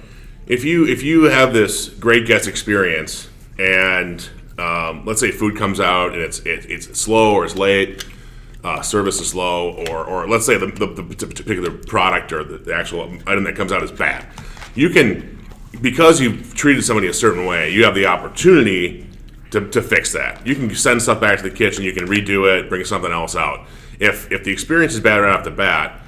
[0.46, 5.80] if you if you have this great guest experience, and um, let's say food comes
[5.80, 8.04] out and it's it, it's slow or it's late,
[8.62, 12.58] uh, service is slow, or or let's say the, the, the particular product or the,
[12.58, 14.26] the actual item that comes out is bad,
[14.74, 15.32] you can
[15.80, 19.05] because you've treated somebody a certain way, you have the opportunity
[19.56, 20.46] to, to fix that.
[20.46, 21.84] You can send stuff back to the kitchen.
[21.84, 23.66] You can redo it, bring something else out.
[23.98, 26.00] If if the experience is bad right off the bat,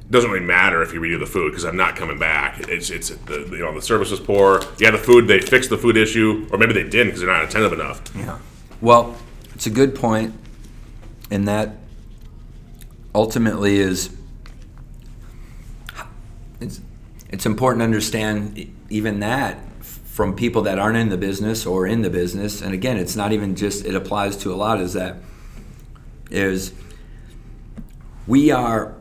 [0.00, 2.68] it doesn't really matter if you redo the food because I'm not coming back.
[2.68, 4.62] It's it's the you know the service was poor.
[4.78, 7.44] Yeah, the food they fixed the food issue, or maybe they didn't because they're not
[7.44, 8.02] attentive enough.
[8.16, 8.38] Yeah.
[8.80, 9.16] Well,
[9.54, 10.34] it's a good point,
[11.30, 11.76] and that
[13.14, 14.10] ultimately is
[16.60, 16.80] it's
[17.28, 19.58] it's important to understand even that
[20.14, 22.62] from people that aren't in the business or in the business.
[22.62, 24.80] And again, it's not even just it applies to a lot.
[24.80, 25.16] Is that
[26.30, 26.72] is
[28.24, 28.94] we are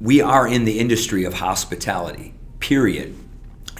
[0.00, 3.14] we are in the industry of hospitality period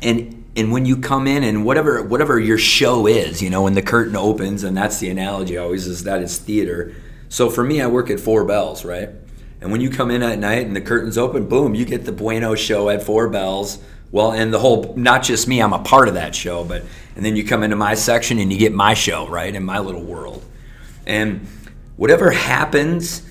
[0.03, 3.75] and and when you come in and whatever whatever your show is you know when
[3.75, 6.95] the curtain opens and that's the analogy always is that it's theater
[7.29, 9.11] so for me i work at four bells right
[9.61, 12.13] and when you come in at night and the curtains open boom you get the
[12.13, 13.79] bueno show at four bells
[14.11, 16.85] well and the whole not just me i'm a part of that show but
[17.17, 19.79] and then you come into my section and you get my show right in my
[19.79, 20.45] little world
[21.07, 21.47] and
[21.97, 23.23] whatever happens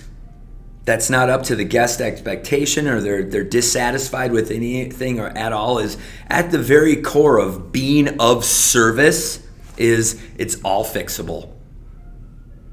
[0.84, 5.52] that's not up to the guest expectation or they're they're dissatisfied with anything or at
[5.52, 5.98] all is
[6.30, 9.46] at the very core of being of service
[9.78, 11.54] is it's all fixable.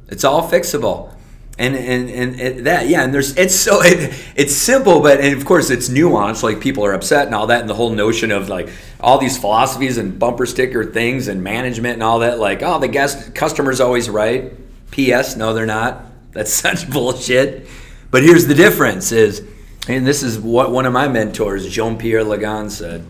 [0.09, 1.15] It's all fixable.
[1.57, 5.37] And, and, and it, that yeah and there's it's so it, it's simple but and
[5.39, 8.33] of course it's nuanced like people are upset and all that and the whole notion
[8.33, 12.65] of like all these philosophies and bumper sticker things and management and all that like
[12.65, 14.53] oh the guest customer's always right.
[14.91, 16.07] Ps no they're not.
[16.33, 17.69] That's such bullshit.
[18.11, 19.43] But here's the difference is,
[19.89, 23.05] and this is what one of my mentors, Jean-Pierre Lagan said,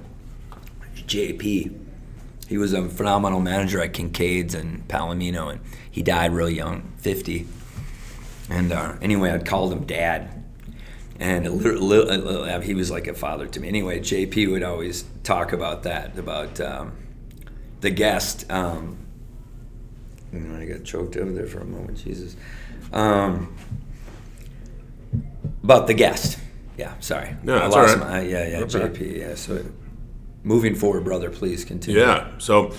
[0.97, 1.79] JP,
[2.49, 7.47] he was a phenomenal manager at Kincaid's and Palomino, and he died real young, 50.
[8.51, 10.43] And uh, anyway, I'd called him dad.
[11.21, 13.69] And a little, little, little- he was like a father to me.
[13.69, 16.93] Anyway, JP would always talk about that, about um,
[17.81, 18.51] the guest.
[18.51, 18.99] Um,
[20.35, 22.37] I got choked over there for a moment, Jesus.
[22.93, 23.55] Um,
[25.63, 26.39] about the guest.
[26.77, 27.37] Yeah, sorry.
[27.45, 28.11] No, I that's lost all right.
[28.11, 28.79] my yeah, yeah, Okay.
[28.81, 29.17] JP.
[29.19, 29.65] Yeah, so
[30.43, 32.01] moving forward, brother, please continue.
[32.01, 32.33] Yeah.
[32.39, 32.73] So,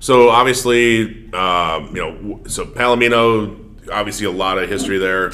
[0.00, 5.32] so obviously, um, you know, so Palomino, obviously a lot of history there,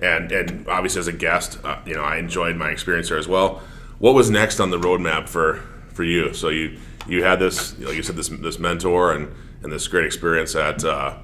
[0.00, 3.28] and and obviously as a guest, uh, you know, I enjoyed my experience there as
[3.28, 3.62] well.
[3.98, 6.34] What was next on the roadmap for for you?
[6.34, 10.04] So you you had this, like you said, this this mentor and and this great
[10.04, 10.84] experience at.
[10.84, 11.16] Uh,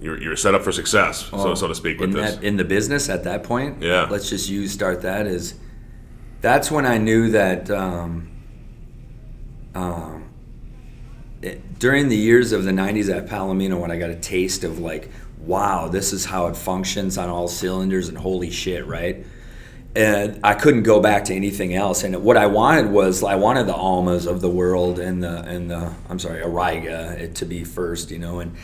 [0.00, 2.34] you're, you're set up for success, so so to speak, with in this.
[2.34, 3.82] that in the business at that point.
[3.82, 4.08] Yeah.
[4.10, 5.54] Let's just use start that is.
[6.40, 7.70] That's when I knew that.
[7.70, 8.28] Um,
[9.74, 10.30] um,
[11.42, 14.78] it, during the years of the '90s at Palomino, when I got a taste of
[14.78, 15.10] like,
[15.46, 19.24] wow, this is how it functions on all cylinders, and holy shit, right?
[19.96, 22.04] and I couldn't go back to anything else.
[22.04, 25.70] And what I wanted was I wanted the Almas of the world and the and
[25.70, 28.54] the I'm sorry, Auriga eh, to be first, you know, and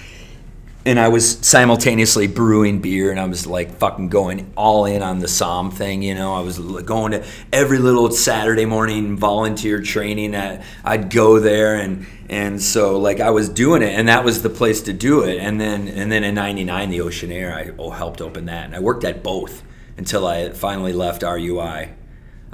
[0.85, 5.21] and I was simultaneously brewing beer and I was like fucking going all in on
[5.21, 6.35] the somm thing, you know.
[6.35, 12.07] I was going to every little Saturday morning volunteer training that I'd go there and
[12.29, 15.38] and so like I was doing it and that was the place to do it.
[15.38, 18.81] And then and then in 99 the Oceanaire I oh, helped open that and I
[18.81, 19.62] worked at both
[19.97, 21.95] until I finally left RUI.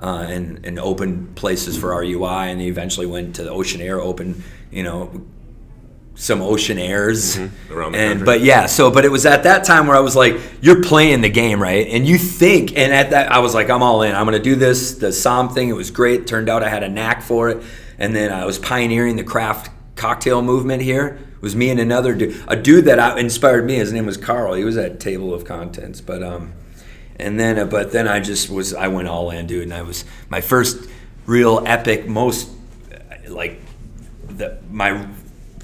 [0.01, 4.85] Uh, and, and opened places for RUI, and eventually went to the Oceanaire, open, you
[4.85, 5.27] know,
[6.19, 7.39] some Oceanaires.
[7.39, 7.73] Mm-hmm.
[7.73, 8.25] around the and country.
[8.27, 11.21] but yeah so but it was at that time where i was like you're playing
[11.21, 11.87] the game right?
[11.87, 14.15] And you think and at that i was like i'm all in.
[14.17, 15.69] I'm gonna do this the somm thing.
[15.69, 16.27] It was great.
[16.27, 17.63] Turned out i had a knack for it.
[17.99, 21.19] And then i was pioneering the craft cocktail movement here.
[21.37, 23.77] It was me and another dude a dude that I, inspired me.
[23.77, 24.55] His name was carl.
[24.55, 26.01] He was at table of contents.
[26.01, 26.53] But um
[27.17, 29.63] and then uh, but then i just was i went all in dude.
[29.63, 30.91] And i was my first
[31.27, 32.49] real epic most
[32.93, 33.61] uh, like
[34.29, 35.07] the my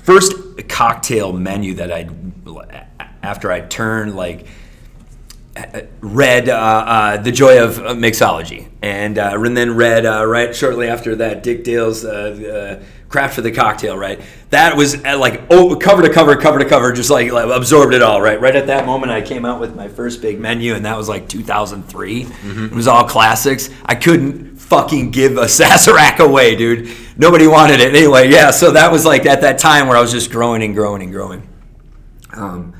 [0.04, 0.32] first
[0.68, 2.08] cocktail menu that I
[3.22, 4.46] after I turned like
[6.00, 10.88] read uh, uh, the joy of mixology and, uh, and then read uh, right shortly
[10.88, 14.20] after that Dick Dale's uh, uh, craft for the cocktail, right?
[14.50, 17.94] That was uh, like oh, cover to cover, cover to cover, just like, like absorbed
[17.94, 18.40] it all, right?
[18.40, 21.08] Right at that moment, I came out with my first big menu, and that was
[21.08, 22.22] like 2003.
[22.22, 23.70] It was all classics.
[23.86, 26.90] I couldn't fucking give a Sazerac away, dude.
[27.16, 28.30] Nobody wanted it anyway.
[28.30, 31.02] Yeah, so that was like at that time where I was just growing and growing
[31.02, 31.48] and growing.
[32.32, 32.74] Um,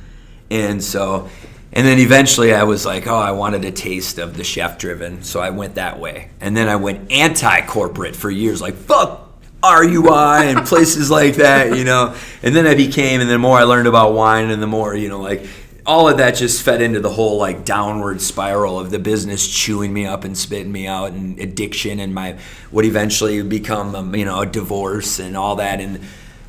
[0.51, 1.29] and so,
[1.73, 5.23] and then eventually I was like, oh, I wanted a taste of the chef driven.
[5.23, 6.31] So I went that way.
[6.41, 9.21] And then I went anti corporate for years, like, fuck
[9.63, 12.15] RUI and places like that, you know.
[12.43, 15.09] And then I became, and the more I learned about wine and the more, you
[15.09, 15.47] know, like,
[15.87, 19.93] all of that just fed into the whole like downward spiral of the business chewing
[19.93, 22.37] me up and spitting me out and addiction and my
[22.71, 25.81] what eventually would become um, you know a divorce and all that.
[25.81, 26.01] And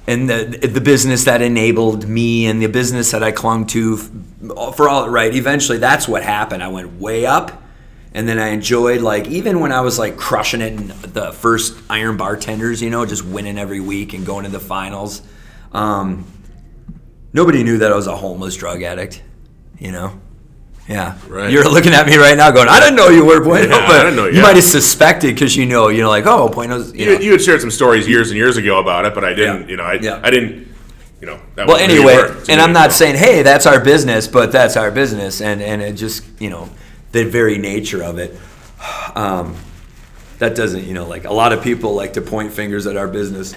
[0.07, 3.97] and the the business that enabled me and the business that I clung to
[4.73, 6.63] for all right eventually that's what happened.
[6.63, 7.61] I went way up
[8.13, 11.77] and then I enjoyed like even when I was like crushing it in the first
[11.89, 15.21] Iron Bartenders you know just winning every week and going to the finals
[15.73, 16.25] um,
[17.35, 19.21] nobody knew that I was a homeless drug addict
[19.77, 20.19] you know
[20.87, 21.51] yeah, Right.
[21.51, 23.87] You're looking at me right now, going, "I didn't know you were Bueno," Yeah, I
[23.87, 24.41] but didn't know, you yeah.
[24.43, 27.19] might have suspected because you know, you know, like, "Oh, Bueno's." You You, know.
[27.21, 29.61] you had shared some stories years and years ago about it, but I didn't.
[29.63, 29.67] Yeah.
[29.71, 30.19] You know, I, Yeah.
[30.21, 30.67] I didn't.
[31.21, 31.39] You know.
[31.55, 34.91] That Well, you anyway, and I'm not saying, "Hey, that's our business," but that's our
[34.91, 36.69] business, and and it just, you know,
[37.13, 38.37] the very nature of it.
[39.15, 39.55] Um,
[40.37, 43.07] that doesn't, you know, like a lot of people like to point fingers at our
[43.07, 43.55] business,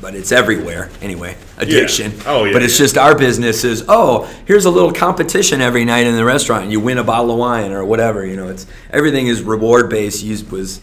[0.00, 1.36] but it's everywhere anyway.
[1.58, 2.12] Addiction.
[2.26, 2.84] Oh, yeah, But it's yeah.
[2.84, 6.64] just our business is, oh, here's a little competition every night in the restaurant.
[6.64, 8.24] and You win a bottle of wine or whatever.
[8.24, 10.22] You know, it's everything is reward based.
[10.22, 10.80] Used was,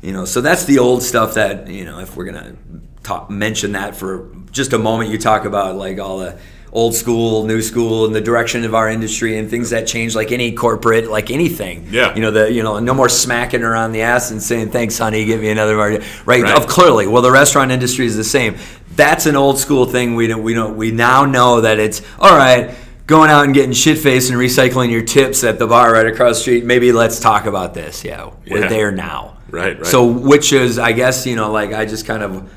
[0.00, 1.98] you know, so that's the old stuff that you know.
[2.00, 2.54] If we're gonna
[3.02, 6.38] talk, mention that for just a moment, you talk about like all the
[6.72, 10.32] old school, new school, and the direction of our industry and things that change, like
[10.32, 11.86] any corporate, like anything.
[11.90, 12.14] Yeah.
[12.14, 14.96] You know, the you know, no more smacking her on the ass and saying, "Thanks,
[14.98, 16.42] honey, give me another margarita." Right?
[16.42, 16.56] Right.
[16.56, 18.56] Of clearly, well, the restaurant industry is the same.
[18.96, 20.14] That's an old school thing.
[20.14, 20.42] We don't.
[20.42, 20.76] We don't.
[20.76, 22.74] We now know that it's all right.
[23.06, 26.36] Going out and getting shit faced and recycling your tips at the bar right across
[26.36, 26.64] the street.
[26.64, 28.04] Maybe let's talk about this.
[28.04, 28.68] Yeah, we're Yeah.
[28.68, 29.36] there now.
[29.50, 29.86] Right, right.
[29.86, 32.48] So, which is, I guess, you know, like I just kind of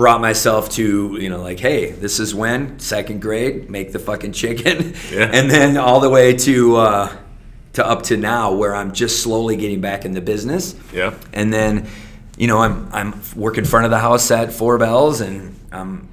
[0.00, 4.32] brought myself to, you know, like, hey, this is when second grade, make the fucking
[4.32, 5.28] chicken, Yeah.
[5.30, 7.16] and then all the way to uh,
[7.74, 10.74] to up to now, where I'm just slowly getting back in the business.
[10.90, 11.12] Yeah.
[11.34, 11.86] And then,
[12.38, 16.08] you know, I'm I'm working front of the house at Four Bells, and um,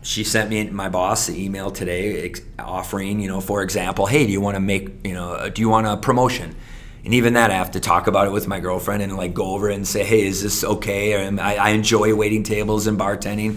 [0.00, 4.32] she sent me my boss the email today offering, you know, for example, hey, do
[4.32, 6.56] you want to make, you know, uh, do you want a promotion?
[7.04, 9.54] And even that, I have to talk about it with my girlfriend and like go
[9.54, 11.12] over it and say, hey, is this okay?
[11.14, 13.56] Or I, I enjoy waiting tables and bartending.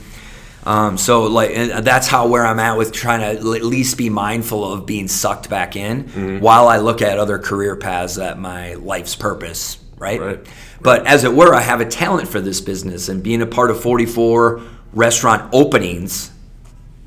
[0.66, 4.10] Um, so like and that's how where I'm at with trying to at least be
[4.10, 8.74] mindful of being sucked back in while I look at other career paths that my
[8.74, 10.20] life's purpose, right?
[10.20, 10.46] Right.
[10.82, 13.72] But as it were, I have a talent for this business and being a part
[13.72, 16.32] of 44 restaurant openings.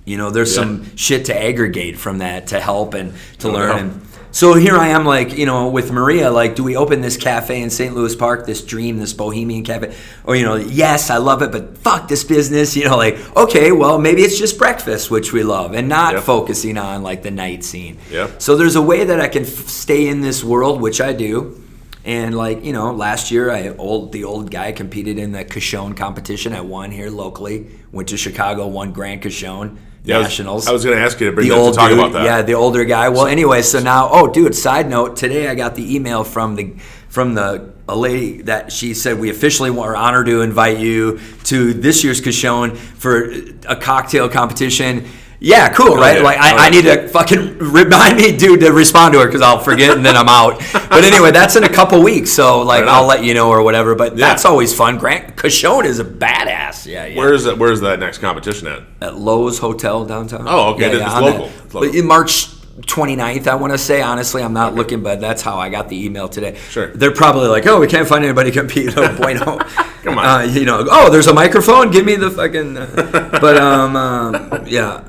[0.06, 0.62] You know, there's Yeah.
[0.62, 3.78] some shit to aggregate from that to help and to No learn.
[3.78, 7.16] And so here I am, like you know, with Maria, like, do we open this
[7.16, 7.94] cafe in St.
[7.94, 9.94] Louis Park, this dream, this bohemian cafe?
[10.24, 12.76] Or you know, yes, I love it, but fuck this business.
[12.76, 16.22] You know, like, okay, well, maybe it's just breakfast, which we love, and not Yep.
[16.22, 17.98] focusing on like the night scene.
[18.10, 18.40] Yep.
[18.40, 21.60] So there's a way that I can f- stay in this world, which I do.
[22.04, 25.94] And like you know, last year I old the old guy competed in the Cochon
[25.94, 26.54] competition.
[26.54, 27.66] I won here locally.
[27.92, 30.68] Went to Chicago, won Grand Cochon Yeah, I was- Nationals.
[30.68, 32.24] I was going to ask you to bring the old to talk dude, about that.
[32.24, 33.08] yeah, the older guy.
[33.10, 34.54] Well, anyway, so now, oh, dude.
[34.54, 36.74] Side note: today I got the email from the
[37.08, 41.74] from the a lady that she said we officially are honored to invite you to
[41.74, 43.32] this year's Cochon for
[43.66, 45.06] a cocktail competition.
[45.42, 46.18] Yeah, cool, right?
[46.18, 46.22] yeah.
[46.22, 46.70] Like I, Oh, I yeah.
[46.70, 50.14] need to fucking remind me, dude, to respond to her because I'll forget and then
[50.16, 50.58] I'm out.
[50.72, 52.84] But anyway, that's in a couple weeks, so like.
[52.84, 53.94] I'll let you know or whatever.
[53.94, 54.28] But Yeah.
[54.28, 54.98] that's always fun.
[54.98, 56.84] Grand Cochon is a badass.
[56.86, 57.16] Yeah, yeah.
[57.16, 57.56] Where's that?
[57.58, 58.80] Where's that next competition at?
[59.00, 60.44] at Loews Hotel downtown.
[60.46, 61.46] Oh, okay, it's on local.
[61.46, 61.94] that- It's local.
[61.98, 62.46] In March
[62.82, 64.02] 29th, I want to say.
[64.02, 66.58] Honestly, I'm not looking, but that's how I got the email today.
[66.70, 66.88] Sure.
[66.88, 68.94] They're probably like, oh, we can't find anybody to compete.
[68.96, 69.58] Oh, bueno.
[70.02, 70.26] Come on.
[70.26, 71.90] Uh, you know, oh, there's a microphone.
[71.90, 72.76] Give me the fucking.
[72.78, 75.04] Uh, but um, um, yeah.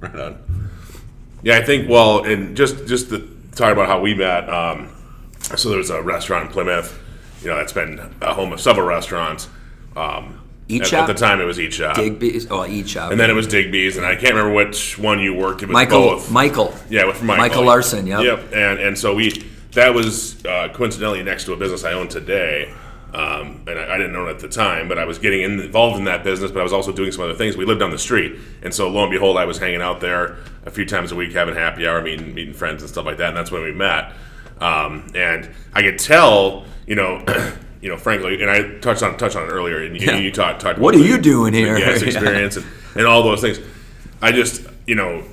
[0.12, 0.70] Right on.
[1.42, 1.88] Yeah, I think.
[1.88, 3.18] Well, and just just to
[3.54, 4.48] talk about how we met.
[4.48, 4.88] Um,
[5.56, 6.98] so there was a restaurant in Plymouth.
[7.42, 9.48] You know, that's been a home of several restaurants.
[9.96, 11.08] Um, Eat at, Shop?
[11.08, 12.46] at the time, it was Eat Shop, Digby's.
[12.50, 13.10] Oh, eat shop.
[13.10, 15.62] and then it was Digby's, and I can't remember which one you worked.
[15.62, 16.00] It was Michael.
[16.00, 16.30] both.
[16.30, 16.74] Michael.
[16.88, 17.42] Yeah, with Michael.
[17.42, 18.22] Michael Larson, yep.
[18.22, 18.52] Yep.
[18.52, 19.30] And and so we
[19.72, 22.72] that was uh, coincidentally next to a business I own today.
[23.12, 25.58] Um, and I, I didn't know it at the time, but I was getting in,
[25.60, 26.50] involved in that business.
[26.52, 27.56] But I was also doing some other things.
[27.56, 30.36] We lived on the street, and so lo and behold, I was hanging out there
[30.64, 33.28] a few times a week, having happy hour, meeting meeting friends and stuff like that.
[33.28, 34.12] And that's when we met.
[34.60, 37.24] Um, and I could tell, you know,
[37.80, 40.16] you know, frankly, and I touched on touched on it earlier, and you, Yeah.
[40.18, 40.78] you talked talked.
[40.78, 41.74] What about are you doing here?
[41.74, 42.08] The gas Yeah.
[42.08, 43.58] experience and, and all those things.
[44.22, 45.24] I just, you know,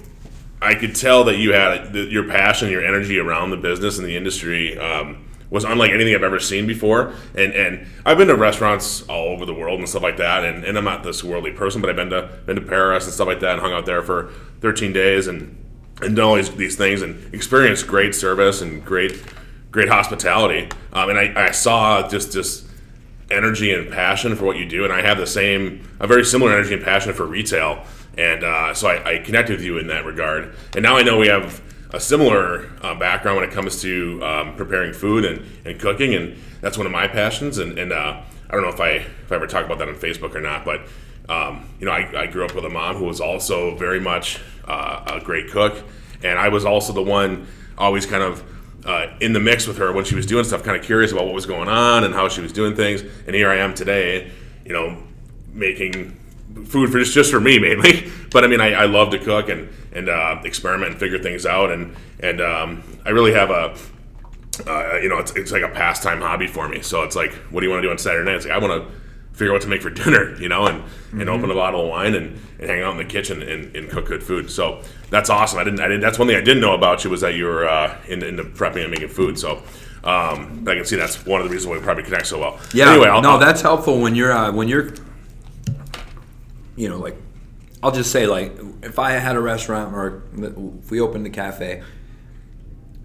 [0.61, 4.15] I could tell that you had your passion, your energy around the business and the
[4.15, 7.13] industry um, was unlike anything I've ever seen before.
[7.35, 10.43] And and I've been to restaurants all over the world and stuff like that.
[10.43, 13.13] And, and I'm not this worldly person, but I've been to been to Paris and
[13.13, 14.31] stuff like that, and hung out there for
[14.61, 15.63] 13 days and
[16.01, 19.23] and done all these, these things and experienced great service and great
[19.71, 20.69] great hospitality.
[20.93, 22.67] Um, and I, I saw just this
[23.29, 26.53] energy and passion for what you do, and I have the same, a very similar
[26.53, 27.83] energy and passion for retail,
[28.17, 30.55] and uh, so I, I connect with you in that regard.
[30.73, 34.55] And now I know we have a similar uh, background when it comes to um,
[34.55, 37.57] preparing food and, and cooking, and that's one of my passions.
[37.57, 39.95] And, and uh, I don't know if I if I ever talk about that on
[39.95, 40.81] Facebook or not, but
[41.29, 44.39] um, you know, I, I grew up with a mom who was also very much
[44.65, 45.83] uh, a great cook,
[46.23, 47.47] and I was also the one
[47.77, 48.43] always kind of
[48.85, 51.25] uh, in the mix with her when she was doing stuff, kind of curious about
[51.25, 53.01] what was going on and how she was doing things.
[53.25, 54.31] And here I am today,
[54.65, 55.03] you know,
[55.51, 56.17] making
[56.65, 58.11] food for just, just for me mainly.
[58.29, 61.45] But I mean, I, I love to cook and and uh, experiment and figure things
[61.45, 63.75] out, and and um, I really have a.
[64.65, 66.81] Uh, you know, it's, it's like a pastime hobby for me.
[66.81, 68.37] So it's like, what do you want to do on Saturday night?
[68.37, 68.91] It's like, I want to
[69.37, 71.89] figure out what to make for dinner, you know, and, and open a bottle of
[71.89, 74.49] wine and, and hang out in the kitchen and, and cook good food.
[74.49, 74.81] So
[75.11, 75.59] that's awesome.
[75.59, 77.45] I didn't, I didn't, that's one thing I didn't know about you was that you
[77.45, 79.37] were uh, into, into prepping and making food.
[79.37, 79.57] So
[80.03, 82.59] um, I can see that's one of the reasons why we probably connect so well.
[82.73, 82.89] Yeah.
[82.93, 84.89] Anyway, I'll, no, I'll- that's helpful when you're uh, when you're,
[86.77, 87.17] you know, like,
[87.83, 91.83] I'll just say like, if I had a restaurant or if we opened a cafe,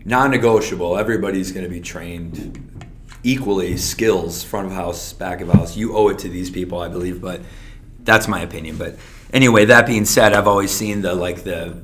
[0.05, 0.97] non-negotiable.
[0.99, 2.85] Everybody's going to be trained
[3.23, 5.77] equally, skills, front of house, back of house.
[5.77, 7.41] You owe it to these people, I believe, but
[8.01, 8.77] that's my opinion.
[8.77, 8.97] But
[9.33, 11.83] anyway, that being said, I've always seen the like the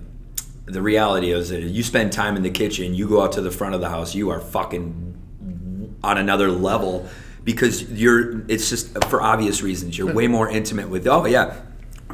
[0.67, 3.51] the reality is that you spend time in the kitchen, you go out to the
[3.51, 7.09] front of the house, you are fucking on another level
[7.45, 11.61] because you're it's just for obvious reasons you're way more intimate with oh yeah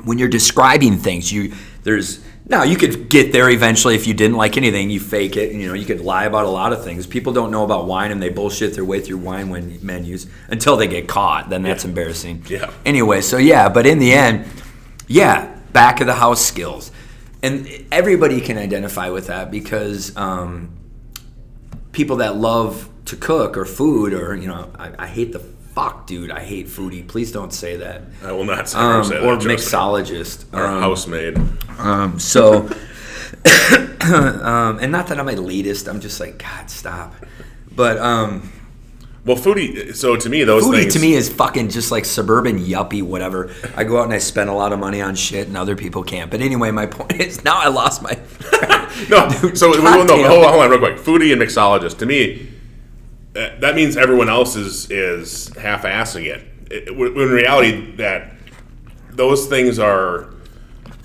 [0.03, 1.53] when you're describing things you
[1.85, 5.53] there's now you could get there eventually if you didn't like anything you fake it
[5.53, 8.11] you know you could lie about a lot of things people don't know about wine
[8.11, 11.85] and they bullshit their way through wine when menus until they get caught then that's
[11.85, 11.89] Yeah.
[11.89, 12.71] embarrassing Yeah.
[12.85, 14.47] anyway so yeah but in the end
[15.07, 16.91] yeah back of the house skills
[17.43, 20.71] and everybody can identify with that because um,
[21.93, 25.41] people that love to cook or food or you know I, I hate the
[25.75, 29.15] fuck dude i hate foodie please don't say that I will not say, um, say
[29.15, 31.37] that, or trust mixologist Or Um, housemaid.
[31.79, 32.69] um, so
[34.03, 37.15] um, and not that i'm elitist i'm just like god stop
[37.75, 38.53] but um,
[39.25, 39.97] Well, foodie.
[39.97, 43.51] So to me, those foodie things to me is fucking just like suburban yuppie whatever
[43.77, 46.05] i go out and i spend a lot of money on shit and other people
[46.05, 48.13] can't but anyway my point is now i lost my
[49.11, 50.31] No, Dude, so God well, no, damn.
[50.31, 50.99] hold on, hold on, real quick.
[50.99, 51.99] Foodie and mixologist.
[51.99, 52.49] To me,
[53.35, 56.47] that means everyone else is is half-assing it.
[56.71, 56.97] it.
[56.97, 58.33] When in reality, that
[59.11, 60.33] those things are,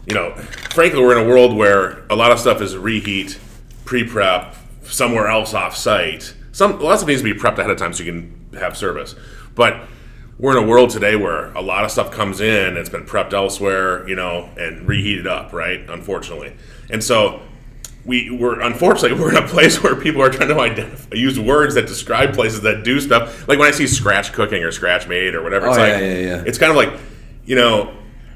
[0.07, 0.33] you know,
[0.71, 3.39] frankly, we're in a world where a lot of stuff is reheat,
[3.85, 6.33] pre-prep, somewhere else off-site.
[6.51, 9.15] Some lots of things to be prepped ahead of time so you can have service,
[9.55, 9.87] but
[10.39, 13.33] we're in a world today where a lot of stuff comes in, it's been prepped
[13.33, 15.81] elsewhere, you know, and reheated up, right?
[15.89, 16.55] Unfortunately,
[16.89, 17.41] and so
[18.09, 21.75] we we're unfortunately we're in a place where people are trying to identify use words
[21.75, 23.47] that describe places that do stuff.
[23.47, 25.99] Like when I see scratch cooking or scratch made or whatever, it's Oh, like yeah,
[25.99, 26.43] yeah, yeah.
[26.45, 26.99] it's kind of like,
[27.45, 27.93] you know,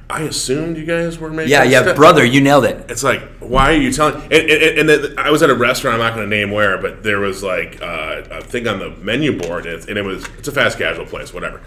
[0.09, 1.49] I assumed you guys were making.
[1.51, 1.95] yeah yeah stuff.
[1.95, 4.15] brother you nailed it It's like, why are you telling?
[4.31, 5.95] And, and, and I was at a restaurant.
[5.95, 8.91] I'm not going to name where, but there was like uh, a thing on the
[8.97, 11.61] menu board, and, it's, and it was it's a fast casual place, whatever.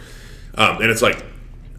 [0.55, 1.25] Um, and it's like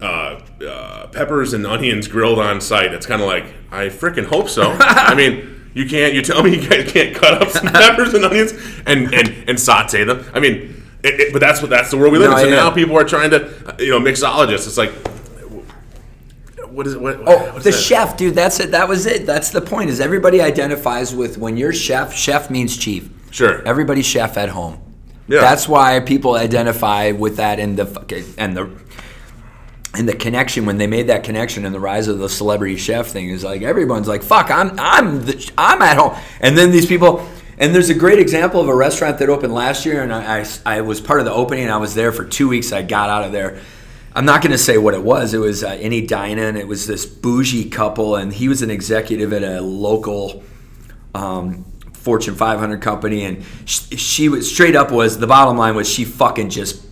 [0.02, 2.92] uh, uh, peppers and onions grilled on site.
[2.92, 4.76] It's kind of like, I freaking hope so.
[4.80, 6.14] I mean, you can't.
[6.14, 8.52] You tell me you guys can't cut up some peppers and onions
[8.86, 10.24] and and, and saute them.
[10.34, 12.42] I mean, it, it, but that's what that's the world we live No, in.
[12.44, 12.56] So yeah.
[12.56, 14.66] now people are trying to, you know, mixologists.
[14.66, 14.92] It's like.
[16.70, 17.00] What is it?
[17.00, 17.72] What, Oh, the that?
[17.72, 18.34] chef, dude.
[18.34, 18.70] That's it.
[18.70, 19.26] That was it.
[19.26, 19.90] That's the point.
[19.90, 22.14] Is everybody identifies with when you're chef.
[22.14, 23.08] Chef means chief.
[23.30, 23.66] Sure.
[23.66, 24.80] Everybody's chef at home.
[25.26, 25.40] Yeah.
[25.40, 28.70] That's why people identify with that in the and the
[29.98, 33.08] and the connection when they made that connection and the rise of the celebrity chef
[33.08, 36.86] thing is like everyone's like fuck I'm I'm the, I'm at home and then these
[36.86, 37.26] people
[37.58, 40.46] and there's a great example of a restaurant that opened last year and I, I,
[40.64, 43.24] I was part of the opening I was there for two weeks I got out
[43.24, 43.60] of there
[44.14, 46.68] I'm not going to say what it was it was uh, any dine in it
[46.68, 50.42] was this bougie couple and he was an executive at a local
[51.14, 51.64] um,
[52.08, 56.04] Fortune 500 company, and she, she was straight up was the bottom line was she
[56.04, 56.82] fucking just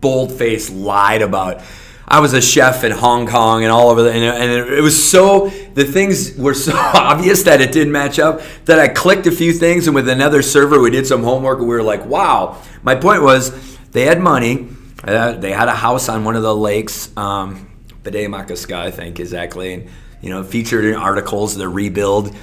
[0.00, 1.62] bold faced lied about.
[2.06, 5.10] I was a chef in Hong Kong and all over the, and, and it, was
[5.10, 9.32] so the things were so obvious that it didn't match up that I clicked a
[9.32, 12.60] few things, and with another server we did some homework, and we were like, wow.
[12.82, 14.68] My point was they had money.
[15.02, 17.70] Uh, they had a house on one of the lakes, um,
[18.04, 19.88] Maka Ska, I think exactly, and
[20.22, 22.34] you know featured in articles the rebuild.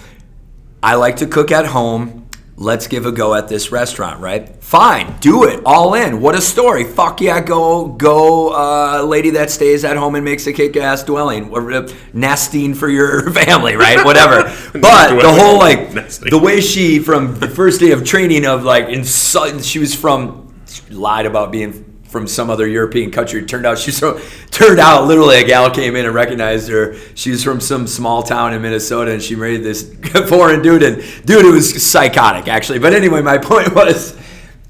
[0.84, 2.28] I like to cook at home.
[2.62, 4.47] Let's give a go at this restaurant, right?
[4.64, 6.22] Fine, do it, all in.
[6.22, 6.84] What a story!
[6.84, 11.49] Fuck yeah, go, go, uh, lady that stays at home and makes a kick-ass dwelling,
[11.49, 14.05] or, uh, nesting for your family, right?
[14.05, 14.43] Whatever.
[14.80, 16.30] but the whole like Nesting.
[16.30, 19.95] the way she from the first day of training of like in su- she was
[19.95, 23.43] from she lied about being from some other European country.
[23.45, 24.20] Turned out she's from,
[24.51, 26.95] turned out literally a gal came in and recognized her.
[27.16, 29.84] She was from some small town in Minnesota and she married this
[30.28, 30.84] foreign dude.
[30.84, 32.80] And dude, it was psychotic actually.
[32.80, 34.14] But anyway, my point was,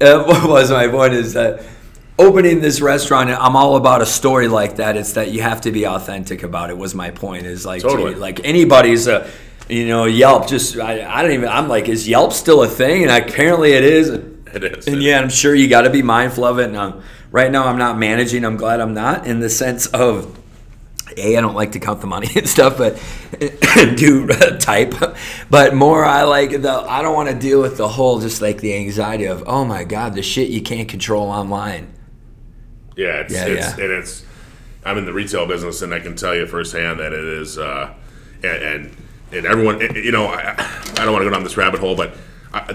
[0.00, 1.64] uh, what was my point is that
[2.18, 4.96] opening this restaurant, and I'm all about a story like that.
[4.96, 6.78] It's that you have to be authentic about it.
[6.78, 8.14] Was my point is like Totally.
[8.14, 9.30] like anybody's a
[9.68, 10.48] you know Yelp.
[10.48, 11.48] Just I, I don't even.
[11.48, 13.04] I'm like, is Yelp still a thing?
[13.04, 14.08] And apparently it is.
[14.08, 14.86] It is.
[14.86, 16.66] And yeah, I'm sure you got to be mindful of it.
[16.66, 17.02] And um,
[17.32, 18.44] right now, I'm not managing.
[18.44, 20.38] I'm glad I'm not in the sense of.
[21.16, 23.02] A, I don't like to count the money and stuff, but
[23.96, 24.26] do
[24.58, 24.94] type.
[25.50, 26.72] But more, I like the.
[26.72, 29.84] I don't want to deal with the whole just like the anxiety of, oh my
[29.84, 31.92] god, the shit you can't control online.
[32.96, 33.84] Yeah, it's, Yeah, it's yeah.
[33.84, 34.24] and it's.
[34.84, 37.94] I'm in the retail business, and I can tell you firsthand that it is, uh,
[38.42, 38.96] and, and
[39.32, 42.14] and everyone, you know, I, I don't want to go down this rabbit hole, but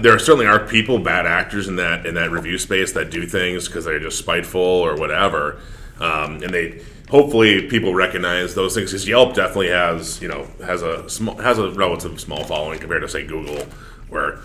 [0.00, 3.68] There certainly are people, bad actors in that in that review space that do things
[3.68, 5.60] because they're just spiteful or whatever,
[6.00, 8.90] um, and they hopefully people recognize those things.
[8.90, 13.02] Because Yelp definitely has, you know, has a small has a relative small following compared
[13.02, 13.66] to say Google,
[14.08, 14.40] where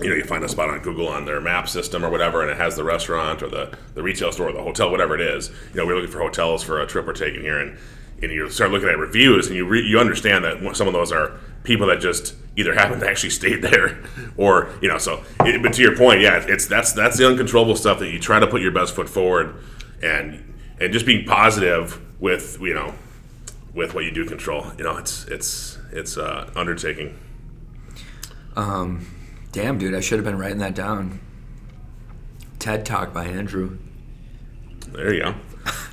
[0.00, 2.50] you know, you find a spot on Google on their map system or whatever, and
[2.50, 5.50] it has the restaurant or the, the retail store or the hotel, whatever it is.
[5.72, 7.78] You know, we're looking for hotels for a trip we're taking here, and,
[8.22, 11.12] and you start looking at reviews, and you re, you understand that some of those
[11.12, 14.02] are people that just either haven't actually stayed there,
[14.36, 14.98] or you know.
[14.98, 18.18] So, it, but to your point, yeah, it's that's that's the uncontrollable stuff that you
[18.18, 19.54] try to put your best foot forward,
[20.02, 22.94] and and just being positive with you know
[23.74, 24.66] with what you do control.
[24.78, 27.18] You know, it's it's it's uh, undertaking.
[28.56, 29.06] Um,
[29.52, 31.20] damn, dude, I should have been writing that down.
[32.58, 33.78] TED Talk by Andrew.
[34.88, 35.34] There you go.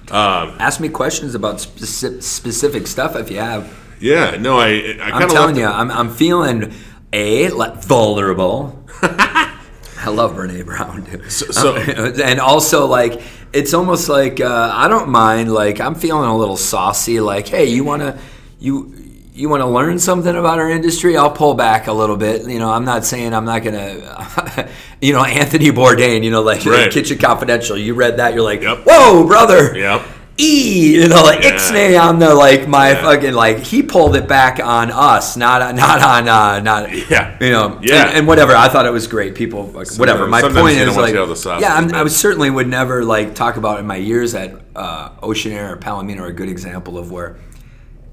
[0.11, 3.74] Ask me questions about specific, specific stuff if you have.
[4.00, 6.74] Yeah, no, I I I'm telling you, I'm, I'm feeling
[7.14, 8.84] a like, vulnerable.
[9.02, 11.32] I love Brene Brown, dude.
[11.32, 11.76] so-
[12.24, 13.22] and also like
[13.54, 15.52] it's almost like uh, I don't mind.
[15.54, 17.20] Like I'm feeling a little saucy.
[17.20, 18.20] Like, hey, you wanna
[18.60, 18.93] you
[19.34, 21.16] you want to learn something about our industry?
[21.16, 22.48] I'll pull back a little bit.
[22.48, 24.68] You know, I'm not saying I'm not gonna.
[25.02, 26.24] you know, Anthony Bourdain.
[26.24, 26.91] You know, like Right.
[26.91, 27.78] Kitchen Confidential.
[27.78, 28.34] You read that?
[28.34, 28.80] You're like, Yep.
[28.86, 29.78] whoa, brother.
[29.78, 30.02] Yep.
[30.39, 31.51] E, you know, like Yeah.
[31.57, 33.01] ixnay on the like my Yeah.
[33.01, 37.35] fucking like he pulled it back on us, not not on uh not Yeah.
[37.41, 38.07] you know Yeah.
[38.07, 38.55] and, and whatever.
[38.55, 39.33] I thought it was great.
[39.35, 40.27] People like, whatever.
[40.27, 43.03] My point is like to see all the sauce yeah, I'm, I certainly would never
[43.03, 46.99] like talk about in my years at uh, Oceanaire or Palomino are a good example
[46.99, 47.38] of where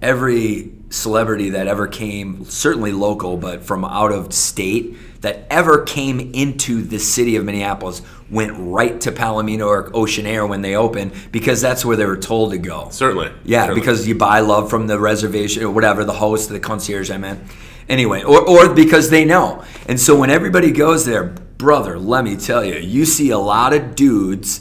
[0.04, 6.20] every celebrity that ever came, certainly local, but from out of state, that ever came
[6.34, 11.60] into the city of Minneapolis went right to Palomino or Oceanaire when they opened because
[11.60, 12.88] that's where they were told to go.
[12.90, 13.32] Certainly.
[13.44, 13.80] Yeah, Certainly.
[13.80, 17.40] because you buy love from the reservation or whatever, the host, the concierge, I meant.
[17.88, 19.64] Anyway, or, or because they know.
[19.88, 23.72] And so when everybody goes there, brother, let me tell you, you see a lot
[23.72, 24.60] of dudes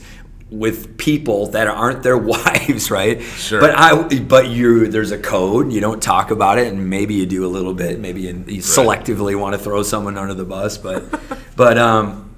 [0.53, 3.21] with people that aren't their wives, right?
[3.21, 3.59] Sure.
[3.59, 5.71] But I, but you, there's a code.
[5.73, 7.99] You don't talk about it, and maybe you do a little bit.
[7.99, 11.03] Maybe you, you selectively want to throw someone under the bus, but,
[11.55, 12.35] but um,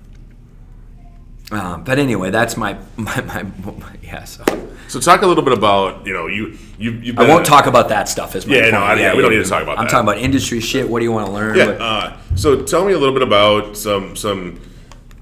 [1.51, 4.23] um, but anyway, that's my my, my, my yeah.
[4.23, 4.43] So.
[4.87, 7.89] So talk a little bit about you know you you you've I won't talk about
[7.89, 8.35] that stuff.
[8.35, 9.91] as my Yeah, no, I- yeah, we don't need to talk about I'm that.
[9.91, 10.87] talking about industry shit.
[10.87, 11.57] What do you want to learn?
[11.57, 11.65] Yeah.
[11.65, 14.59] Uh, so tell me a little bit about some some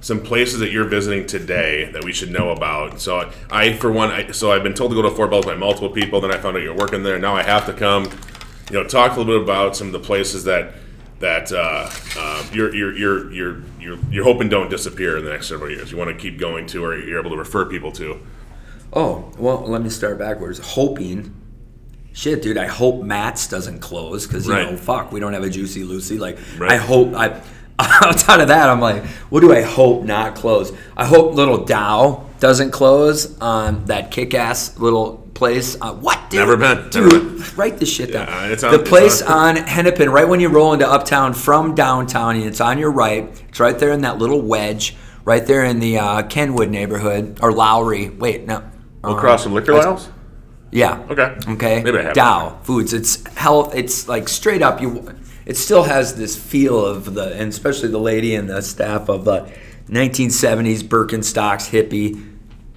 [0.03, 2.99] some places that you're visiting today that we should know about.
[2.99, 5.55] So I, for one, I, so I've been told to go to Four Bells by
[5.55, 6.19] multiple people.
[6.21, 7.17] Then I found out you're working there.
[7.17, 8.09] Now I have to come.
[8.69, 10.73] You know, talk a little bit about some of the places that
[11.19, 15.47] that uh, uh, you're, you're you're you're you're you're hoping don't disappear in the next
[15.47, 15.89] several years.
[15.91, 18.19] You want to keep going to, or you're able to refer people to.
[18.91, 20.59] oh, well, let me start backwards.
[20.59, 21.33] Hoping.
[22.15, 22.57] Shit, dude.
[22.57, 24.69] I hope Matt's doesn't close because you Right.
[24.69, 26.19] know, fuck, we don't have a Juicy Lucy.
[26.19, 26.71] Like, Right.
[26.73, 27.41] I hope I.
[27.79, 30.71] Outside of that, I'm like, what do I hope not close?
[30.95, 35.75] I hope Little Tao doesn't close on that kick-ass little place.
[35.81, 36.39] Uh, what, dude?
[36.39, 38.27] Never been, never Dude, write this shit down.
[38.27, 42.35] Yeah, on- the place on- on Hennepin, right when you roll into Uptown from downtown,
[42.35, 43.29] and it's on your right.
[43.49, 44.95] It's right there in that little wedge,
[45.25, 48.09] right there in the uh, Kenwood neighborhood or Lowry.
[48.09, 48.63] Wait, no.
[49.03, 50.01] Across from Liquor Lounge.
[50.71, 51.05] Yeah.
[51.09, 51.35] Okay.
[51.53, 51.83] Okay.
[51.83, 52.13] Maybe I have.
[52.13, 52.93] Tao Foods.
[52.93, 53.75] It's health.
[53.75, 54.81] It's like straight up.
[54.81, 55.13] You.
[55.45, 59.25] It still has this feel of the, and especially the lady and the staff of
[59.25, 59.51] the
[59.89, 62.31] 1970s Birkenstocks hippie.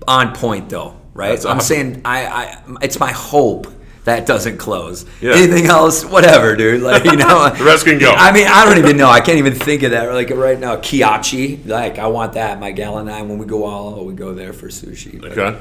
[0.08, 1.30] on point though, right?
[1.30, 1.66] That's I'm awesome.
[1.76, 3.66] saying I, I it's my hope
[4.04, 5.04] that doesn't close.
[5.20, 5.34] Yeah.
[5.34, 6.82] Anything else, whatever, dude.
[6.82, 8.12] Like you know, The rest can go.
[8.12, 9.08] I mean, I don't even know.
[9.08, 10.12] I can't even think of that.
[10.12, 11.66] Like right now, Kyatchi.
[11.66, 12.60] Like I want that.
[12.60, 15.20] My gal and I, when we go all, we go there for sushi.
[15.20, 15.58] But- Okay.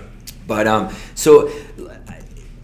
[0.47, 1.49] but um, so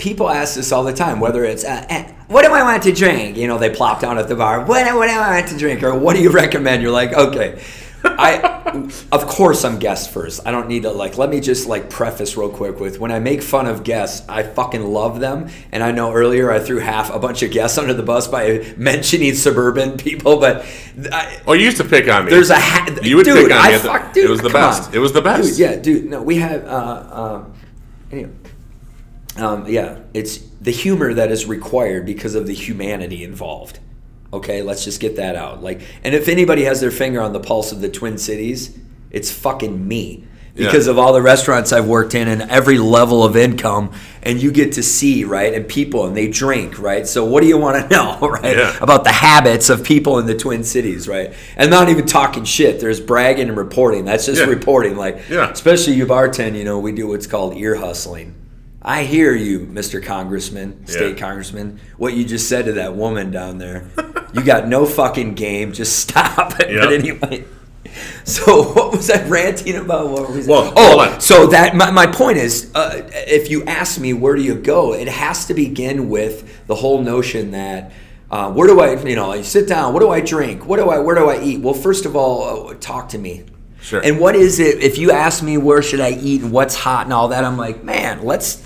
[0.01, 2.91] people ask this all the time, whether it's uh, eh, what do I want to
[2.91, 3.37] drink?
[3.37, 4.59] You know, they plop down at the bar.
[4.65, 5.83] What, what do I want to drink?
[5.83, 6.81] Or what do you recommend?
[6.81, 7.61] You're like, okay.
[8.03, 10.41] I, of course, I'm guest first.
[10.47, 11.19] I don't need to like.
[11.19, 14.41] Let me just like preface real quick with when I make fun of guests, I
[14.41, 15.49] fucking love them.
[15.71, 18.73] And I know earlier I threw half a bunch of guests under the bus by
[18.77, 20.65] mentioning suburban people, but
[21.11, 22.31] I, Oh, you used to pick on me.
[22.31, 23.73] there's a ha- You would dude, pick on I me.
[23.75, 24.89] at the- fuck, dude, it was the best.
[24.89, 24.95] on.
[24.95, 25.49] It was the best.
[25.49, 26.05] Dude, yeah, dude.
[26.09, 26.65] No, we have.
[26.65, 27.53] Uh, um,
[28.11, 28.31] anyway,
[29.37, 33.79] um, yeah, it's the humor that is required because of the humanity involved.
[34.33, 35.61] Okay, let's just get that out.
[35.61, 38.77] Like, and if anybody has their finger on the pulse of the Twin Cities,
[39.09, 40.25] it's fucking me.
[40.53, 40.91] Because Yeah.
[40.91, 44.73] of all the restaurants I've worked in and every level of income, and you get
[44.73, 45.53] to see, right?
[45.53, 47.07] And people, and they drink, right?
[47.07, 48.57] So, what do you want to know, right?
[48.57, 48.75] Yeah.
[48.81, 51.31] About the habits of people in the Twin Cities, right?
[51.55, 52.81] And not even talking shit.
[52.81, 54.03] There's bragging and reporting.
[54.03, 54.47] That's just Yeah.
[54.47, 54.97] reporting.
[54.97, 55.49] Like, Yeah.
[55.51, 58.33] especially you bartend, you know, we do what's called ear hustling.
[58.81, 60.03] I hear you, Mr.
[60.03, 61.19] Congressman, state Yeah.
[61.27, 63.85] congressman, what you just said to that woman down there.
[64.33, 65.71] you got no fucking game.
[65.71, 66.71] Just stop it.
[66.71, 66.83] Yep.
[66.83, 67.45] But anyway.
[68.23, 70.09] So what was I ranting about?
[70.09, 74.13] What was Well, oh, so that my, my point is, uh, if you ask me
[74.13, 77.91] where do you go, it has to begin with the whole notion that
[78.29, 79.93] uh, where do I, you know, you sit down.
[79.93, 80.65] What do I drink?
[80.65, 81.59] What do I, where do I eat?
[81.59, 83.43] Well, first of all, uh, talk to me.
[83.81, 83.99] Sure.
[84.01, 84.81] And what is it?
[84.81, 87.57] If you ask me where should I eat and what's hot and all that, I'm
[87.57, 88.63] like, man, let's.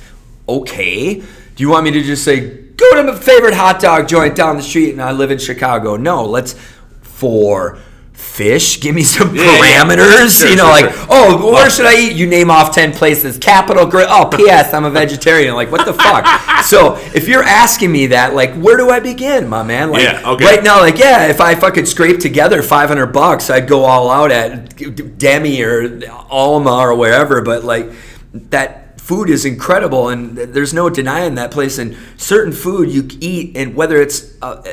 [0.48, 1.16] Okay.
[1.16, 4.58] Do you want me to just say go to my favorite hot dog joint down
[4.58, 5.96] the street and I live in Chicago?
[5.96, 6.26] No.
[6.26, 6.54] Let's
[7.02, 7.80] for
[8.12, 8.80] fish.
[8.82, 9.84] Give me some Yeah, yeah.
[9.84, 10.39] parameters.
[10.39, 11.06] Sure, you know, sure, like sure.
[11.10, 12.14] oh, where should I eat?
[12.16, 13.38] You name off ten places.
[13.38, 14.08] Capital Grille.
[14.10, 14.74] Oh, P.S.
[14.74, 15.56] I'm a vegetarian.
[15.56, 16.26] Like what the fuck?
[16.66, 19.91] so if you're asking me that, like where do I begin, my man?
[19.91, 20.43] Like Yeah, okay.
[20.46, 24.32] right now, like yeah, if I fucking scrape together 500 bucks, I'd go all out
[24.32, 27.41] at Demi or Alma or wherever.
[27.41, 27.89] But like
[28.34, 31.78] that food is incredible, and there's no denying that place.
[31.78, 34.64] And certain food you eat, and whether it's uh,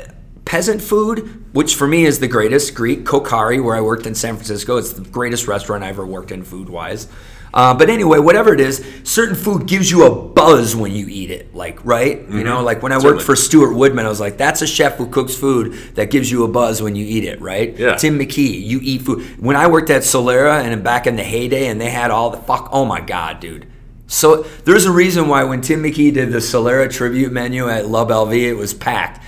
[0.46, 4.36] peasant food, which for me is the greatest, Greek Kokkari, where I worked in San
[4.36, 7.08] Francisco, it's the greatest restaurant I ever worked in food wise.
[7.52, 11.30] Uh, but anyway, whatever it is, certain food gives you a buzz when you eat
[11.30, 11.54] it.
[11.54, 12.26] Like, right?
[12.30, 13.24] You know, like when I worked Certainly.
[13.24, 16.44] for Stewart Woodman, I was like, that's a chef who cooks food that gives you
[16.44, 17.78] a buzz when you eat it, right?
[17.78, 17.96] Yeah.
[17.96, 19.38] Tim McKee, you eat food.
[19.38, 22.38] When I worked at Solera and back in the heyday and they had all the
[22.38, 23.66] fuck, oh my God, dude.
[24.12, 28.04] So there's a reason why when Tim McKee did the Solera tribute menu at La
[28.04, 29.24] LV, it was packed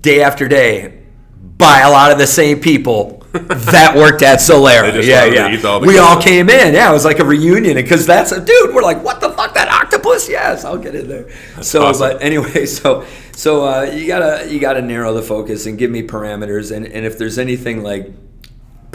[0.00, 1.02] day after day
[1.36, 5.04] by a lot of the same people that worked at Solera.
[5.04, 5.68] Yeah, yeah.
[5.68, 6.72] all we all came in.
[6.72, 8.74] Yeah, it was like a reunion because that's a dude.
[8.74, 9.52] We're like, what the fuck?
[9.52, 10.26] That octopus?
[10.26, 11.30] Yes, I'll get in there.
[11.62, 12.12] so, awesome.
[12.12, 16.02] but anyway, so so uh, you gotta you gotta narrow the focus and give me
[16.02, 16.74] parameters.
[16.74, 18.10] And, and if there's anything like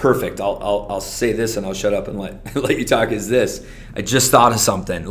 [0.04, 3.14] perfect, I'll, I'll I'll say this and I'll shut up and let let you talk.
[3.14, 3.66] Is this?
[3.96, 5.06] I just thought of something.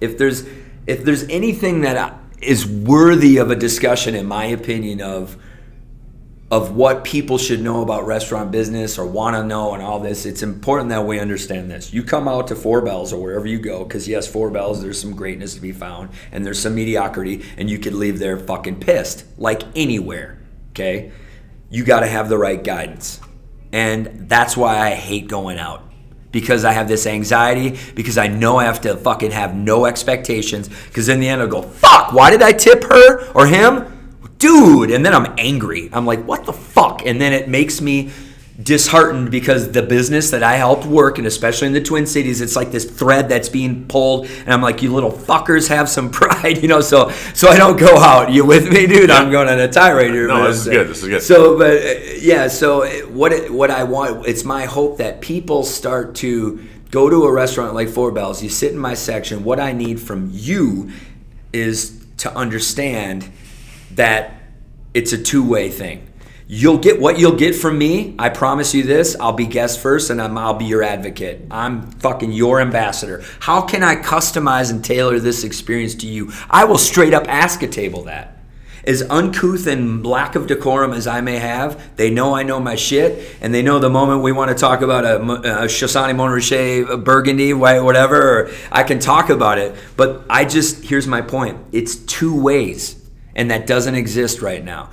[0.00, 0.46] If there's
[0.86, 5.36] if there's anything that is worthy of a discussion, in my opinion, of
[6.50, 10.24] of what people should know about restaurant business or want to know and all this,
[10.24, 11.92] it's important that we understand this.
[11.92, 14.98] You come out to Four Bells or wherever you go, because yes, Four Bells, there's
[14.98, 18.80] some greatness to be found and there's some mediocrity, and you could leave there fucking
[18.80, 20.38] pissed, like anywhere.
[20.70, 21.12] Okay,
[21.68, 23.20] you got to have the right guidance,
[23.72, 25.84] and that's why I hate going out.
[26.32, 30.68] Because I have this anxiety because I know I have to fucking have no expectations.
[30.68, 34.18] Because in the end I'll go fuck why did I tip her or him?
[34.38, 35.90] Dude and then I'm angry.
[35.92, 37.04] I'm like what the fuck?
[37.04, 38.10] And then it makes me
[38.62, 42.56] disheartened because the business that I helped work and especially in the Twin Cities it's
[42.56, 46.60] like this thread that's being pulled and I'm like you little fuckers have some pride
[46.62, 46.80] you know?
[46.80, 48.30] So so I don't go out.
[48.32, 49.10] You with me dude?
[49.10, 51.22] I'm going on a tirade here No, this is good, this is good.
[51.22, 55.20] so but uh, yeah so uh, what it, what I want it's my hope that
[55.20, 58.42] people start to go to a restaurant like Four Bells.
[58.42, 59.44] You sit in my section.
[59.44, 60.90] What I need from you
[61.52, 63.30] is to understand
[63.92, 64.34] that
[64.92, 66.06] it's a two-way thing
[66.52, 68.12] you'll get what you'll get from me.
[68.18, 69.14] I promise you this.
[69.20, 71.42] I'll be guest first and I'm, i'll be your advocate.
[71.48, 73.22] I'm fucking your ambassador.
[73.38, 76.32] How can i customize and tailor this experience to you?
[76.50, 78.36] I will straight up ask a table that.
[78.82, 82.76] As uncouth and lack of decorum as I may have, they know I know my
[82.76, 86.96] shit, and they know the moment we want to talk about a, a Montrachet a
[86.96, 89.76] Burgundy, wha- whatever, I can talk about it.
[89.98, 92.96] But I just here's my point: it's two ways,
[93.34, 94.88] and that doesn't exist right now.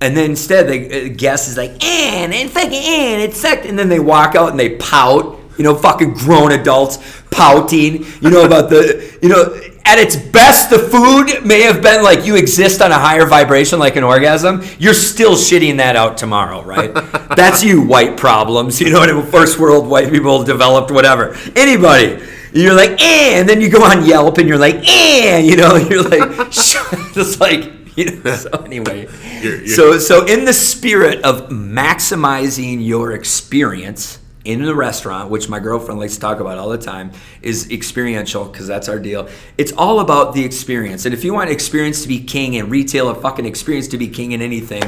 [0.00, 3.78] And then instead, the uh, guest is like, "and and fucking and it sucked," and
[3.78, 5.36] then they walk out and they pout.
[5.56, 6.98] You know, fucking grown adults
[7.32, 8.04] pouting.
[8.20, 12.24] You know about the, you know, at its best, the food may have been like
[12.24, 14.62] you exist on a higher vibration, like an orgasm.
[14.78, 16.92] You're still shitting that out tomorrow, right?
[17.34, 18.80] That's you, white problems.
[18.80, 19.10] You know what?
[19.14, 19.22] I?
[19.30, 21.36] First world white people developed whatever.
[21.56, 22.22] Anybody.
[22.52, 25.76] You're like, eh, and then you go on Yelp and you're like, eh, you know,
[25.90, 28.34] you're like, just like, you know.
[28.36, 29.08] So anyway,
[29.42, 35.48] You're- you're- so so in the spirit of maximizing your experience in the restaurant, which
[35.50, 37.10] my girlfriend likes to talk about all the time,
[37.42, 39.28] is experiential because that's our deal.
[39.58, 43.10] It's all about the experience, and if you want experience to be king and retail
[43.10, 44.82] a fucking experience to be king in anything,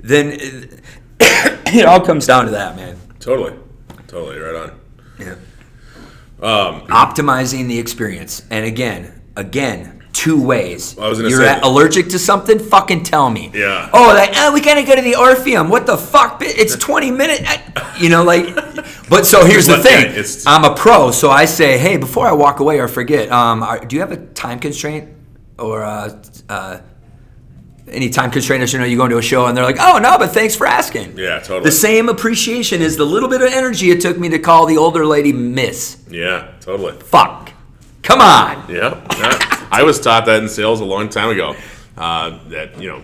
[0.00, 0.30] then
[1.20, 2.96] it all comes down to that, man.
[3.20, 3.54] Totally,
[4.06, 4.80] totally right on.
[5.18, 5.34] Yeah.
[6.40, 10.01] Um, Optimizing the experience, and again, again.
[10.12, 10.96] Two ways.
[10.98, 12.58] I was gonna You're say- allergic to something?
[12.58, 13.50] Fucking tell me.
[13.54, 13.88] Yeah.
[13.92, 15.68] Oh, like oh, we gotta go to the Orpheum.
[15.70, 16.38] What the fuck?
[16.38, 17.48] bi- It's 20 minutes.
[17.98, 18.54] You know, like.
[19.08, 20.06] But so here's the But, thing.
[20.10, 23.62] it's- I'm a pro, so I say, hey, before I walk away or forget, um,
[23.62, 25.08] are, do you have a time constraint
[25.58, 26.16] or uh,
[26.48, 26.78] uh,
[27.88, 28.62] any time constraint?
[28.62, 30.54] As you know, you go into a show and they're like, oh no, but thanks
[30.56, 31.18] for asking.
[31.18, 31.64] Yeah, totally.
[31.64, 34.76] The same appreciation is the little bit of energy it took me to call the
[34.78, 35.98] older lady Miss.
[36.10, 36.98] Yeah, totally.
[37.00, 37.51] Fuck.
[38.02, 38.68] Come on.
[38.68, 39.68] Yeah, yeah.
[39.70, 41.54] I was taught that in sales a long time ago.
[41.96, 43.02] Uh, that you know,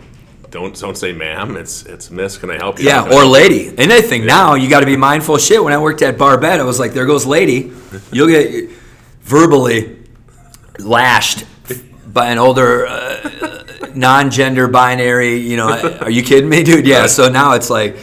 [0.50, 1.56] don't don't say ma'am.
[1.56, 2.36] It's it's miss.
[2.36, 2.86] Can I help you?
[2.86, 3.72] Yeah, or lady.
[3.78, 5.62] Anything now, you got to be mindful shit.
[5.62, 7.72] When I worked at Barbette, I was like, there goes lady.
[8.12, 8.70] You'll get
[9.22, 10.04] verbally
[10.78, 11.44] lashed
[12.06, 15.36] by an older uh, non-gender binary.
[15.36, 16.86] You know, are you kidding me, dude?
[16.86, 17.06] Yeah.
[17.06, 17.98] So now it's like,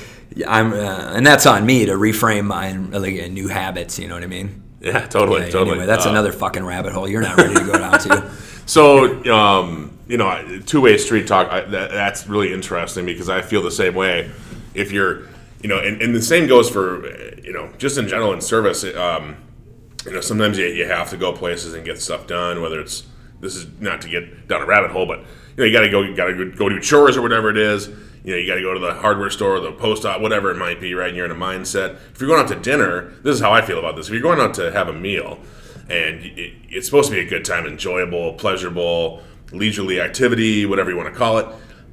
[0.47, 3.97] I'm, uh, and that's on me to reframe my like new habits.
[3.99, 4.61] You know what I mean?
[4.93, 5.71] yeah, totally, Yeah, totally.
[5.71, 8.31] Anyway, that's Uh, another fucking rabbit hole you're not ready to go down to.
[8.67, 13.43] So, um, you know, two way street talk, I, that, that's really interesting because I
[13.43, 14.31] feel the same way.
[14.73, 15.27] If you're,
[15.61, 17.05] you know, and, and the same goes for,
[17.43, 19.35] you know, just in general in service, um,
[20.03, 23.03] you know, sometimes you, you have to go places and get stuff done, whether it's,
[23.39, 25.25] this is not to get down a rabbit hole, but, you
[25.57, 27.87] know, you got to go, you got to go do chores or whatever it is.
[28.25, 30.57] You know, you got to go to the hardware store, the post op, whatever it
[30.57, 31.09] might be, right?
[31.09, 31.97] And you're in a mindset.
[32.11, 34.07] If you're going out to dinner, this is how I feel about this.
[34.07, 35.37] If you're going out to have a meal,
[35.87, 39.21] and it, it's supposed to be a good time, enjoyable, pleasurable,
[39.51, 41.45] leisurely activity, whatever you want to call it.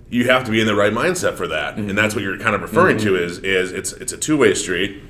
[0.09, 2.55] You have to be in the right mindset for that, and that's what you're kind
[2.55, 3.16] of referring to.
[3.16, 5.03] Is is it's it's a two way street.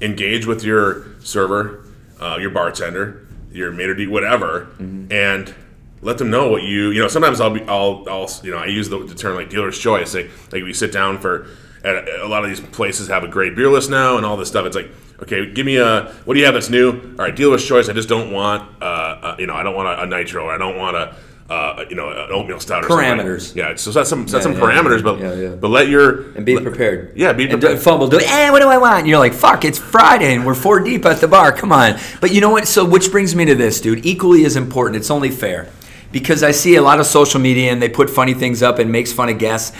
[0.00, 1.84] Engage with your server,
[2.18, 4.68] uh, your bartender, your maitre d, whatever,
[5.10, 5.54] and
[6.02, 7.08] let them know what you you know.
[7.08, 10.14] Sometimes I'll be I'll I'll you know I use the, the term like dealer's choice.
[10.14, 11.46] Like like we sit down for
[11.84, 14.36] at a, a lot of these places have a great beer list now and all
[14.36, 14.66] this stuff.
[14.66, 14.90] It's like
[15.22, 16.90] okay, give me a what do you have that's new?
[16.92, 17.88] All right, dealer's choice.
[17.88, 20.44] I just don't want uh, uh you know I don't want a, a nitro.
[20.44, 21.16] Or I don't want a
[21.50, 23.54] uh, you know an oatmeal stout or Parameters.
[23.56, 26.46] Yeah, so set some set Yeah, some yeah, parameters, but yeah, but let your And
[26.46, 27.12] be let- prepared.
[27.16, 27.74] Yeah, be And prepared.
[27.74, 28.06] don't fumble.
[28.06, 29.00] Do, eh, what do I want?
[29.00, 31.50] And you're like, fuck, it's Friday and we're four deep at the bar.
[31.52, 31.98] Come on.
[32.20, 32.68] But you know what?
[32.68, 34.06] So, which brings me to this, dude.
[34.06, 35.68] Equally as important, it's only fair.
[36.12, 38.90] Because I see a lot of social media and they put funny things up and
[38.90, 39.76] makes fun of guests.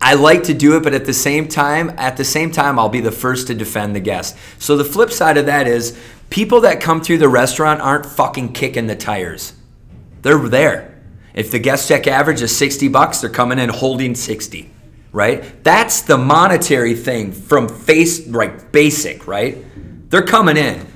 [0.00, 2.88] I like to do it, but at the same time, at the same time, I'll
[2.88, 4.36] be the first to defend the guest.
[4.58, 5.98] So the flip side of that is
[6.30, 9.54] people that come through the restaurant aren't fucking kicking the tires.
[10.22, 11.00] They're there.
[11.34, 14.70] If the guest check average is 60 bucks, they're coming in holding 60,
[15.12, 15.62] right?
[15.62, 19.64] That's the monetary thing from face right basic, right?
[20.10, 20.87] They're coming in.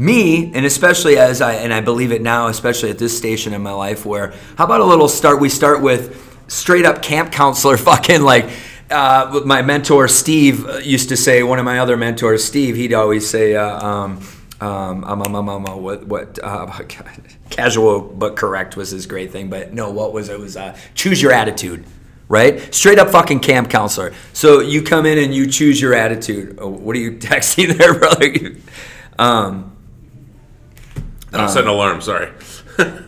[0.00, 3.60] Me, and especially as I and I believe it now, especially at this station in
[3.60, 7.76] my life where how about a little start we start with straight up camp counselor
[7.90, 8.48] fucking like
[8.90, 12.94] uh, my mentor Steve uh, used to say one of my other mentors Steve he'd
[12.94, 14.22] always say uh, um,
[14.62, 16.66] um, um, um, um, um, uh, what, what uh,
[17.50, 19.50] casual but correct was his great thing.
[19.50, 20.34] But no, what was it?
[20.34, 21.84] it was uh, choose your attitude,
[22.26, 22.72] right?
[22.74, 24.14] Straight up fucking camp counselor.
[24.32, 26.58] So you come in and you choose your attitude.
[26.58, 28.56] Oh, what are you texting there, brother?
[29.18, 29.69] um,
[31.32, 32.00] I'm setting an alarm.
[32.00, 32.32] Sorry.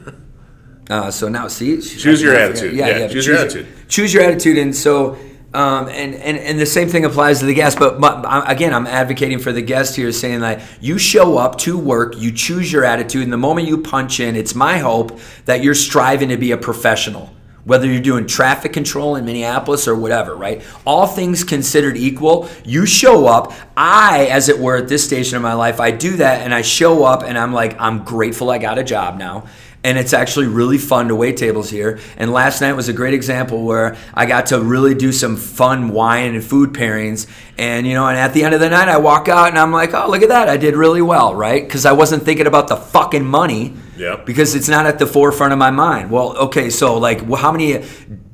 [0.90, 2.70] uh, so now, see, Choose your attitude.
[2.70, 3.00] forget.
[3.00, 3.66] Yeah, choose your attitude.
[3.88, 5.18] Choose your attitude, and so.
[5.54, 8.86] Um, and, and, and the same thing applies to the guest, but my, again, I'm
[8.86, 12.86] advocating for the guest here, saying that you show up to work, you choose your
[12.86, 16.52] attitude, and the moment you punch in, it's my hope that you're striving to be
[16.52, 17.34] a professional.
[17.64, 20.62] Whether you're doing traffic control in Minneapolis or whatever, right?
[20.84, 23.52] All things considered equal, you show up.
[23.76, 26.62] I, as it were, at this station in my life, I do that and I
[26.62, 29.44] show up and I'm like, I'm grateful I got a job now
[29.84, 31.98] and it's actually really fun to wait tables here.
[32.16, 35.88] And last night was a great example where I got to really do some fun
[35.88, 37.26] wine and food pairings.
[37.58, 39.72] And you know, and at the end of the night, I walk out and I'm
[39.72, 41.64] like, oh, look at that, I did really well, right?
[41.64, 43.74] Because I wasn't thinking about the fucking money.
[43.96, 44.26] Yep.
[44.26, 46.10] Because it's not at the forefront of my mind.
[46.10, 47.84] Well, okay, so like, well, how many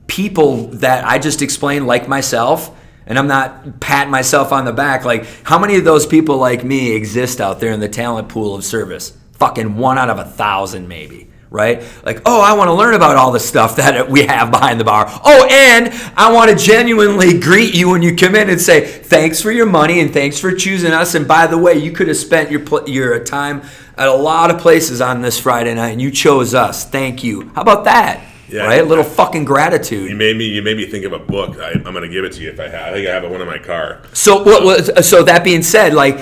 [0.07, 2.75] people that I just explained, like myself,
[3.09, 5.07] And I'm not patting myself on the back.
[5.07, 8.55] Like, how many of those people like me exist out there in the talent pool
[8.55, 9.17] of service?
[9.33, 11.28] Fucking one out of a thousand, maybe.
[11.51, 11.83] Right?
[12.05, 14.85] Like, oh, I want to learn about all the stuff that we have behind the
[14.85, 15.07] bar.
[15.09, 19.41] Oh, and I want to genuinely greet you when you come in and say, thanks
[19.41, 21.15] for your money and thanks for choosing us.
[21.15, 23.63] And by the way, you could have spent your, pl- your time
[23.97, 26.85] at a lot of places on this Friday night and you chose us.
[26.85, 27.49] Thank you.
[27.55, 28.25] How about that?
[28.51, 28.81] Yeah, right?
[28.81, 30.09] A little I- fucking gratitude.
[30.09, 30.47] You made me.
[30.47, 31.59] You made me think of a book.
[31.59, 32.89] I, I'm going to give it to you if I have.
[32.89, 34.01] I think I have one in my car.
[34.15, 36.19] So what was so that being said, like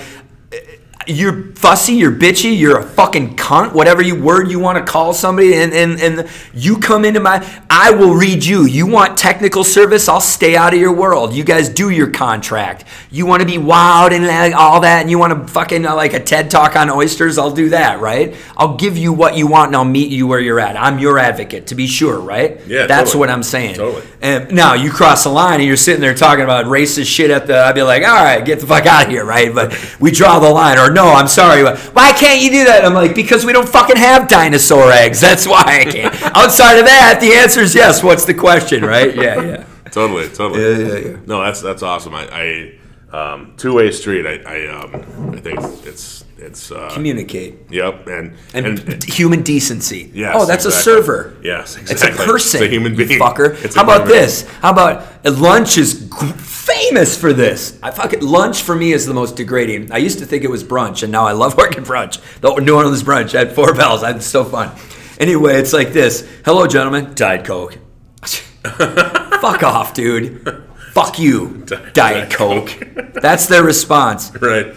[1.07, 5.13] you're fussy, you're bitchy, you're a fucking cunt, whatever you word you want to call
[5.13, 8.65] somebody, and, and and you come into my I will read you.
[8.65, 11.33] You want technical service, I'll stay out of your world.
[11.33, 12.85] You guys do your contract.
[13.11, 15.95] You want to be wild and like, all that, and you want to fucking uh,
[15.95, 18.35] like a TED talk on oysters, I'll do that, right?
[18.55, 20.77] I'll give you what you want and I'll meet you where you're at.
[20.77, 22.59] I'm your advocate, to be sure, right?
[22.67, 23.19] Yeah, That's totally.
[23.19, 23.75] what I'm saying.
[23.75, 24.05] Totally.
[24.21, 27.47] And now you cross the line and you're sitting there talking about racist shit at
[27.47, 27.57] the.
[27.57, 29.53] I'd be like, all right, get the fuck out of here, right?
[29.53, 30.77] But we draw the line.
[30.77, 32.83] Or no, I'm sorry, why can't you do that?
[32.83, 35.21] I'm like, because we don't fucking have dinosaur eggs.
[35.21, 36.13] That's why I can't.
[36.35, 38.01] Outside of that, the answer is yes.
[38.01, 39.15] What's the question, right?
[39.15, 39.65] Yeah, yeah.
[39.91, 40.61] Totally, totally.
[40.61, 41.17] Yeah, yeah, yeah.
[41.27, 42.15] No, that's that's awesome.
[42.15, 42.77] I,
[43.11, 44.25] I um, two way street.
[44.25, 46.71] I, I, um, I think it's it's.
[46.71, 50.11] Uh, Communicate Yep, and and, and, human decency.
[50.13, 51.35] Yes, oh, that's a server.
[51.43, 51.93] Yes, exactly.
[51.93, 52.25] It's a exactly.
[52.25, 52.61] person.
[52.61, 53.19] It's a human being.
[53.19, 53.63] fucker.
[53.63, 54.49] It's How about human this?
[54.61, 57.79] How about uh, lunch is famous for this?
[57.81, 59.91] I fucking lunch for me is the most degrading.
[59.91, 62.21] I used to think it was brunch, and now I love working brunch.
[62.41, 64.03] The New Orleans brunch at Four Bells.
[64.03, 64.71] It's so fun.
[65.19, 66.27] Anyway, it's like this.
[66.45, 67.13] Hello, gentlemen.
[67.15, 67.77] Diet Coke.
[68.63, 70.63] Fuck off, dude.
[70.91, 71.63] Fuck you.
[71.65, 72.71] Diet Diet Coke.
[73.13, 74.31] That's their response.
[74.41, 74.75] right.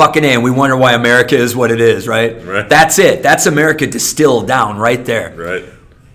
[0.00, 2.42] Fucking A, and we wonder why America is what it is, right?
[2.42, 2.66] Right.
[2.66, 3.22] That's it.
[3.22, 5.34] That's America distilled down right there.
[5.36, 5.64] Right.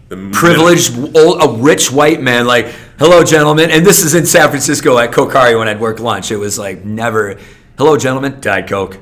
[0.10, 2.66] The Privileged, old, a rich white man, like,
[2.98, 3.70] hello, gentlemen.
[3.70, 6.32] And this is in San Francisco at Kokkari when I'd work lunch.
[6.32, 7.38] It was like, never,
[7.78, 8.98] hello, gentlemen, Diet Coke.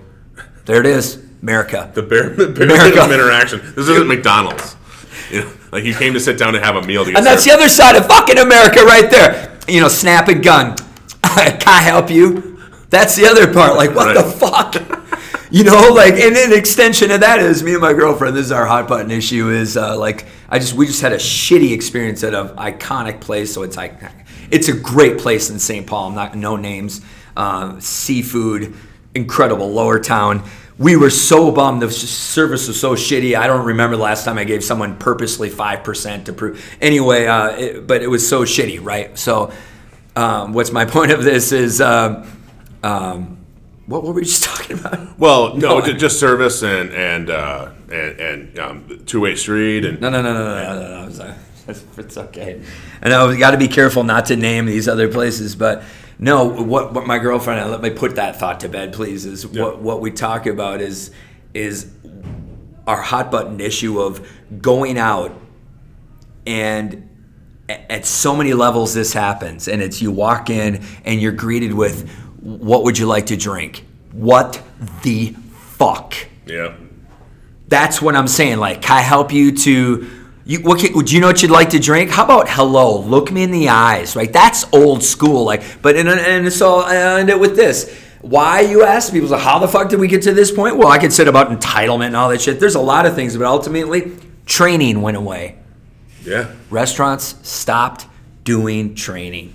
[0.66, 1.90] There it is, America.
[1.94, 2.90] The bare, bare America.
[2.90, 3.62] minimum interaction.
[3.76, 4.76] This isn't McDonald's.
[5.32, 7.06] You know, like you came to sit down and have a meal.
[7.06, 9.58] To get And that's the other side of fucking America right there.
[9.66, 10.76] You know, snap and gun.
[11.22, 12.53] Can I help you?
[12.94, 13.76] That's the other part.
[13.76, 14.76] Like, what the fuck?
[15.54, 18.36] You know, like, and an extension of that is me and my girlfriend.
[18.36, 19.52] This is our hot button issue.
[19.52, 23.54] Is uh, like, I just we just had a shitty experience at an iconic place.
[23.54, 24.02] So it's like,
[24.50, 25.86] it's a great place in St.
[25.86, 26.10] Paul.
[26.10, 27.02] I'm not no names.
[27.38, 28.74] Uh, seafood,
[29.14, 29.72] incredible.
[29.72, 30.44] Lower town.
[30.80, 31.84] We were so bummed.
[31.84, 33.36] The service was so shitty.
[33.38, 36.76] I don't remember the last time I gave someone purposely five percent to prove.
[36.82, 39.16] Anyway, uh, it, but it was so shitty, right?
[39.20, 39.54] So,
[40.16, 42.26] um, what's my point of this is, um,
[42.84, 43.38] um,
[43.86, 45.18] what were we just talking about?
[45.20, 49.86] Well, no, No, ju- just service and and uh, and, and um, two way street
[49.86, 51.02] and No, no, no, no, no, no, no.
[51.02, 51.08] no.
[51.08, 51.36] It's, uh,
[51.98, 52.62] it's- okay.
[53.02, 55.84] And I got to be careful not to name these other places, but
[56.20, 56.46] no.
[56.46, 59.26] What, what my girlfriend and let me put that thought to bed, please.
[59.26, 61.12] Is what what we talk about is
[61.54, 61.90] is
[62.88, 64.28] our hot button issue of
[64.62, 65.32] going out
[66.46, 67.10] and
[67.70, 72.10] at so many levels this happens and it's you walk in and you're greeted with
[72.44, 74.62] what would you like to drink what
[75.02, 76.16] the fuck
[76.46, 76.74] yeah.
[77.68, 78.60] that's what I'm saying.
[78.60, 80.10] Like, can I help you to?
[80.46, 82.12] You, what can, do you know what you'd like to drink?
[82.12, 83.00] How about hello?
[83.00, 84.32] Look me in the eyes, right?
[84.32, 85.46] That's old school.
[85.46, 87.98] Like, but and, and so I end it with this.
[88.22, 89.30] Why you ask people?
[89.30, 90.78] So how the fuck did we get to this point?
[90.78, 92.60] Well, I could say about entitlement and all that shit.
[92.60, 95.58] There's a lot of things, but ultimately, training went away.
[96.24, 96.54] Yeah.
[96.70, 98.06] Restaurants stopped
[98.44, 99.54] doing training.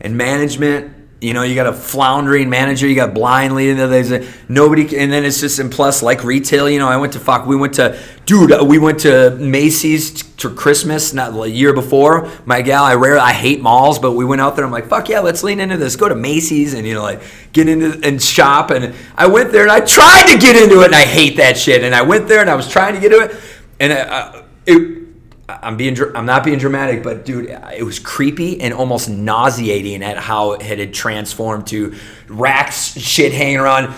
[0.00, 3.80] And management, you know, you got a floundering manager, you got blind leading.
[3.80, 7.18] A, nobody, and then it's just, and plus, like retail, you know, I went to
[7.18, 11.72] fuck, we went to, dude, uh, we went to Macy's to Christmas, not a year
[11.72, 12.30] before.
[12.44, 14.64] My gal, I rarely, I hate malls, but we went out there.
[14.66, 15.96] I'm like, fuck yeah, let's lean into this.
[15.96, 18.70] Go to Macy's and, you know, like get into and shop.
[18.70, 21.56] And I went there and I tried to get into it and I hate that
[21.56, 21.82] shit.
[21.82, 23.40] And I went there and I was trying to get into it.
[23.80, 24.95] And I, I, it,
[25.48, 30.16] I'm being I'm not being dramatic, but dude, it was creepy and almost nauseating at
[30.16, 31.94] how it had transformed to
[32.28, 33.94] racks shit hanging around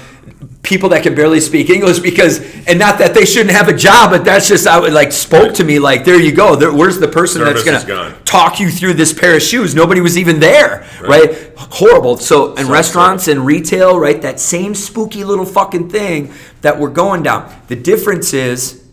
[0.63, 4.11] people that can barely speak English because and not that they shouldn't have a job,
[4.11, 6.55] but that's just how it like spoke to me like there you go.
[6.55, 9.75] There, where's the person Service that's gonna talk you through this pair of shoes?
[9.75, 11.53] Nobody was even there, right?
[11.57, 12.19] Horrible.
[12.19, 16.91] So in So restaurants and retail, right, that same spooky little fucking thing that we're
[16.91, 17.51] going down.
[17.69, 18.85] The difference is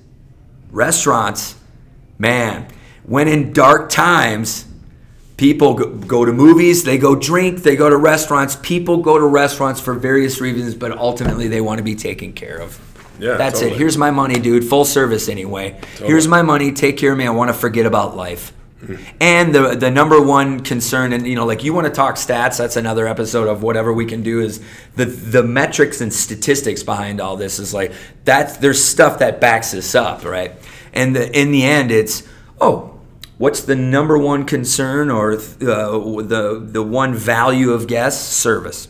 [0.71, 1.55] restaurants,
[2.17, 2.67] man,
[3.03, 4.65] when in dark times,
[5.37, 8.55] people go, go to movies, they go drink, they go to restaurants.
[8.55, 12.57] People go to restaurants for various reasons, but ultimately they want to be taken care
[12.57, 12.79] of.
[13.19, 13.73] Yeah, That's it.
[13.73, 14.65] Here's my money, dude.
[14.65, 15.79] Full service anyway.
[15.97, 16.71] Here's my money.
[16.73, 17.25] Take care of me.
[17.25, 18.51] I want to forget about life.
[18.81, 18.95] Hmm.
[19.21, 22.57] And the the number one concern, and you know, like you want to talk stats,
[22.57, 24.41] that's another episode of whatever we can do.
[24.41, 24.59] Is
[24.95, 27.93] the the metrics and statistics behind all this is like
[28.25, 30.51] that's there's stuff that backs this up, right?
[30.95, 32.23] And the, in the end, it's
[32.59, 32.99] oh,
[33.37, 38.25] what's the number one concern or uh, the the one value of guests?
[38.35, 38.87] Service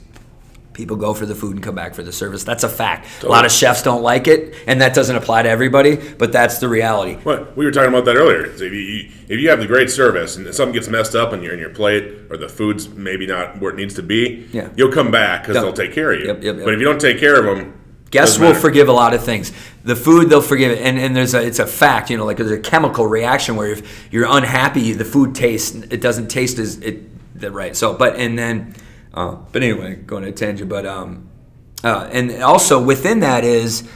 [0.75, 2.43] people go for the food and come back for the service.
[2.43, 3.07] That's a fact.
[3.23, 6.59] A lot of chefs don't like it, and that doesn't apply to everybody, but that's
[6.59, 7.15] the reality.
[7.23, 8.45] What we were talking about that earlier.
[8.45, 11.53] If you if you have the great service and something gets messed up on your
[11.53, 14.69] in your plate or the food's maybe not where it needs to be, Yeah.
[14.75, 15.63] you'll come back because Yep.
[15.63, 16.27] they'll take care of you.
[16.27, 16.55] Yep, yep.
[16.63, 17.73] But if you don't take care of them,
[18.11, 19.51] Guests will forgive a lot of things.
[19.83, 22.09] The food they'll forgive it, and, and there's a it's a fact.
[22.09, 26.01] You know, like there's a chemical reaction where if you're unhappy, the food tastes it
[26.01, 27.03] doesn't taste as it
[27.37, 27.75] the right.
[27.75, 28.73] So, but and then,
[29.13, 30.69] uh, but anyway, going to a tangent.
[30.69, 31.29] But um,
[31.83, 33.87] uh, and also within that is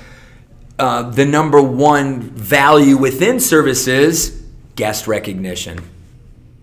[0.78, 4.41] uh, the number one value within services
[4.76, 5.80] guest recognition.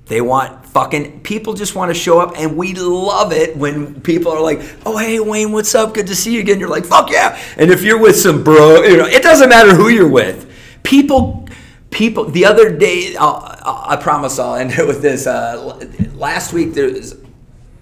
[0.07, 4.30] They want fucking people just want to show up, and we love it when people
[4.30, 5.94] are like, "Oh, hey Wayne, what's up?
[5.94, 8.82] Good to see you again." You're like, "Fuck yeah!" And if you're with some bro,
[8.84, 10.48] you know, it doesn't matter who you're with.
[10.84, 11.48] People,
[11.90, 12.24] people.
[12.26, 15.26] The other day, I'll, I promise I'll end it with this.
[15.26, 17.16] Uh, last week there was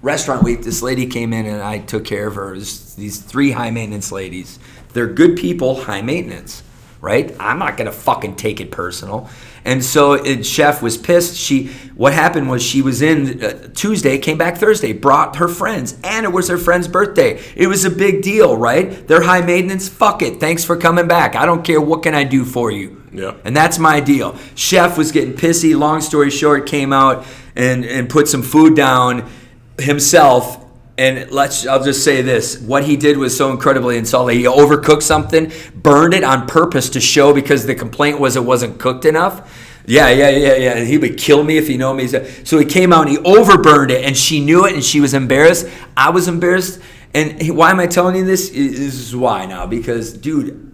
[0.01, 0.62] restaurant week.
[0.62, 2.55] This lady came in, and I took care of her.
[2.55, 4.59] These three high maintenance ladies.
[4.95, 6.62] They're good people, high maintenance,
[7.03, 7.37] right?
[7.39, 9.29] I'm not gonna fucking take it personal.
[9.65, 11.37] And so it, chef was pissed.
[11.37, 15.97] She what happened was she was in uh, Tuesday, came back Thursday, brought her friends,
[16.05, 17.41] and it was her friend's birthday.
[17.57, 19.07] It was a big deal, right?
[19.07, 19.89] They're high maintenance.
[19.89, 20.41] Fuck it.
[20.41, 21.35] Thanks for coming back.
[21.37, 21.81] I don't care.
[21.81, 23.03] What can I do for you?
[23.12, 23.35] Yeah.
[23.45, 24.37] And that's my deal.
[24.55, 25.79] Chef was getting pissy.
[25.79, 27.25] Long story short, came out
[27.57, 29.31] and and put some food down
[29.79, 30.64] himself.
[30.97, 32.59] And let's I'll just say this.
[32.61, 34.39] What he did was so incredibly insulting.
[34.39, 38.79] He overcooked something, burned it on purpose to show because the complaint was it wasn't
[38.79, 39.73] cooked enough.
[39.87, 40.85] Yeah, yeah, yeah, yeah.
[40.85, 42.07] He would kill me if he know me.
[42.07, 45.15] So he came out and he overburned it, and she knew it, and she was
[45.15, 45.69] embarrassed.
[45.97, 46.81] I was embarrassed.
[47.13, 48.51] And why am I telling you this?
[48.51, 49.67] This is why now.
[49.67, 50.73] Because, dude,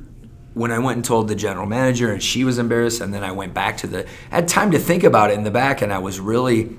[0.55, 3.33] when I went and told the general manager, and she was embarrassed, and then I
[3.33, 4.07] went back to the.
[4.31, 6.77] I had time to think about it in the back, and I was really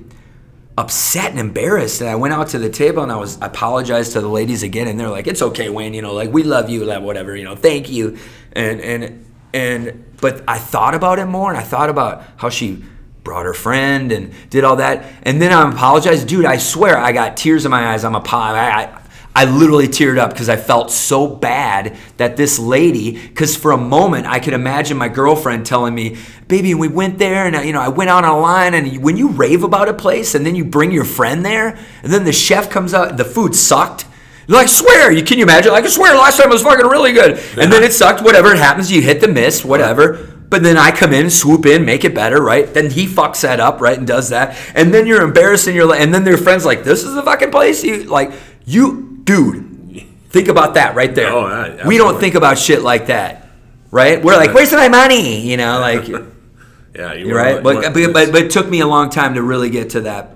[0.78, 2.02] upset and embarrassed.
[2.02, 4.64] And I went out to the table and I was I apologized to the ladies
[4.64, 5.94] again, and they're like, "It's okay, Wayne.
[5.94, 7.36] You know, like we love you, like whatever.
[7.36, 8.18] You know, thank you."
[8.54, 12.84] And and and but I thought about it more, and I thought about how she
[13.24, 16.46] brought her friend and did all that, and then I apologized, dude.
[16.46, 18.04] I swear, I got tears in my eyes.
[18.04, 19.01] I'm a I
[19.34, 23.78] I literally teared up because I felt so bad that this lady, because for a
[23.78, 26.18] moment I could imagine my girlfriend telling me,
[26.48, 29.02] "Baby, we went there, and I, you know I went out on a line, and
[29.02, 32.26] when you rave about a place, and then you bring your friend there, and then
[32.26, 34.06] the chef comes out, the food sucked."
[34.48, 35.72] You're like, swear, you can you imagine?
[35.72, 37.40] Like I swear last time it was fucking really good.
[37.58, 40.14] And then it sucked, whatever it happens, you hit the miss, whatever.
[40.50, 42.74] But then I come in, swoop in, make it better, right?
[42.74, 44.58] Then he fucks that up, right, and does that.
[44.76, 47.24] And then you're embarrassed and you're like, and then their friends like, this is the
[47.24, 48.34] fucking place you like
[48.66, 50.06] you dude.
[50.30, 51.30] Think about that right there.
[51.30, 53.50] Oh, yeah, we don't think about shit like that.
[53.92, 54.24] Right?
[54.24, 55.42] We're like, where's my money?
[55.42, 56.08] You know, like
[56.96, 57.62] Yeah, you right.
[57.62, 60.36] But, but, but, but it took me a long time to really get to that,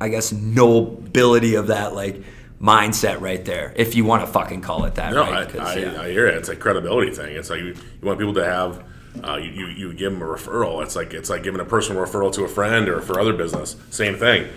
[0.00, 2.22] I guess, nobility of that, like,
[2.60, 5.56] mindset right there, if you want to fucking call it that, No, right?
[5.56, 6.02] I, I, yeah.
[6.02, 6.34] I hear it.
[6.36, 7.34] It's a credibility thing.
[7.34, 8.84] It's like you, you want people to have.
[9.24, 10.82] Uh, you, you, you give them a referral.
[10.84, 13.74] It's like it's like giving a personal referral to a friend or for other business.
[13.90, 14.48] Same thing.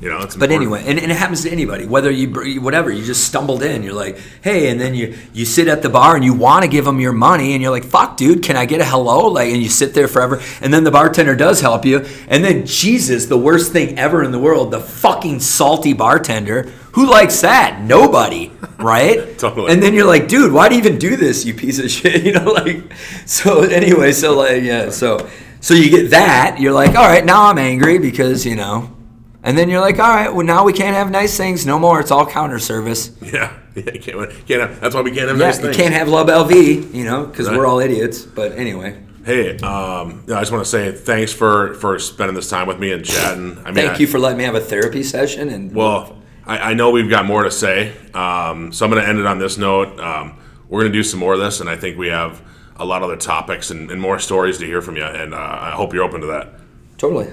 [0.00, 0.20] You know.
[0.20, 0.80] It's But important.
[0.80, 3.92] anyway, and, and it happens to anybody, whether you whatever, you just stumbled in, you're
[3.92, 6.84] like, hey, and then you you sit at the bar and you want to give
[6.86, 9.28] them your money, and you're like, fuck, dude, can I get a hello?
[9.28, 12.64] Like, and you sit there forever, and then the bartender does help you, and then
[12.66, 17.82] Jesus, the worst thing ever in the world, the fucking salty bartender, who likes that?
[17.82, 19.38] Nobody, right?
[19.38, 19.72] Totally.
[19.72, 22.24] And then you're like, dude, why do you even do this, you piece of shit?
[22.24, 22.82] You know, like,
[23.26, 25.28] so anyway, so like, yeah, so
[25.60, 28.96] so you get that, you're like, all right, now I'm angry because you know.
[29.42, 32.00] And then you're like, all right, well now we can't have nice things no more.
[32.00, 33.10] It's all counter service.
[33.22, 33.82] Yeah, yeah.
[33.92, 35.76] Can't, can't have, that's why we can't have Yeah, nice you things.
[35.76, 37.56] can't have Love LV, you know, because Right.
[37.56, 38.22] we're all idiots.
[38.22, 42.66] But anyway, Hey, um, I just want to say thanks for for spending this time
[42.66, 43.58] with me and chatting.
[43.60, 45.48] I mean, thank I- you for letting me have a therapy session.
[45.50, 46.16] And Well,
[46.46, 49.26] I, I know we've got more to say, um, so I'm going to end it
[49.26, 50.00] on this note.
[50.00, 50.38] Um,
[50.68, 52.40] we're going to do some more of this, and I think we have
[52.76, 55.04] a lot of other topics and, and more stories to hear from you.
[55.04, 56.48] And uh, I hope you're open to that.
[56.96, 57.28] totally,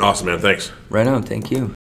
[0.00, 0.38] Awesome, man.
[0.38, 0.72] Thanks.
[0.90, 1.22] right on.
[1.22, 1.73] Thank you.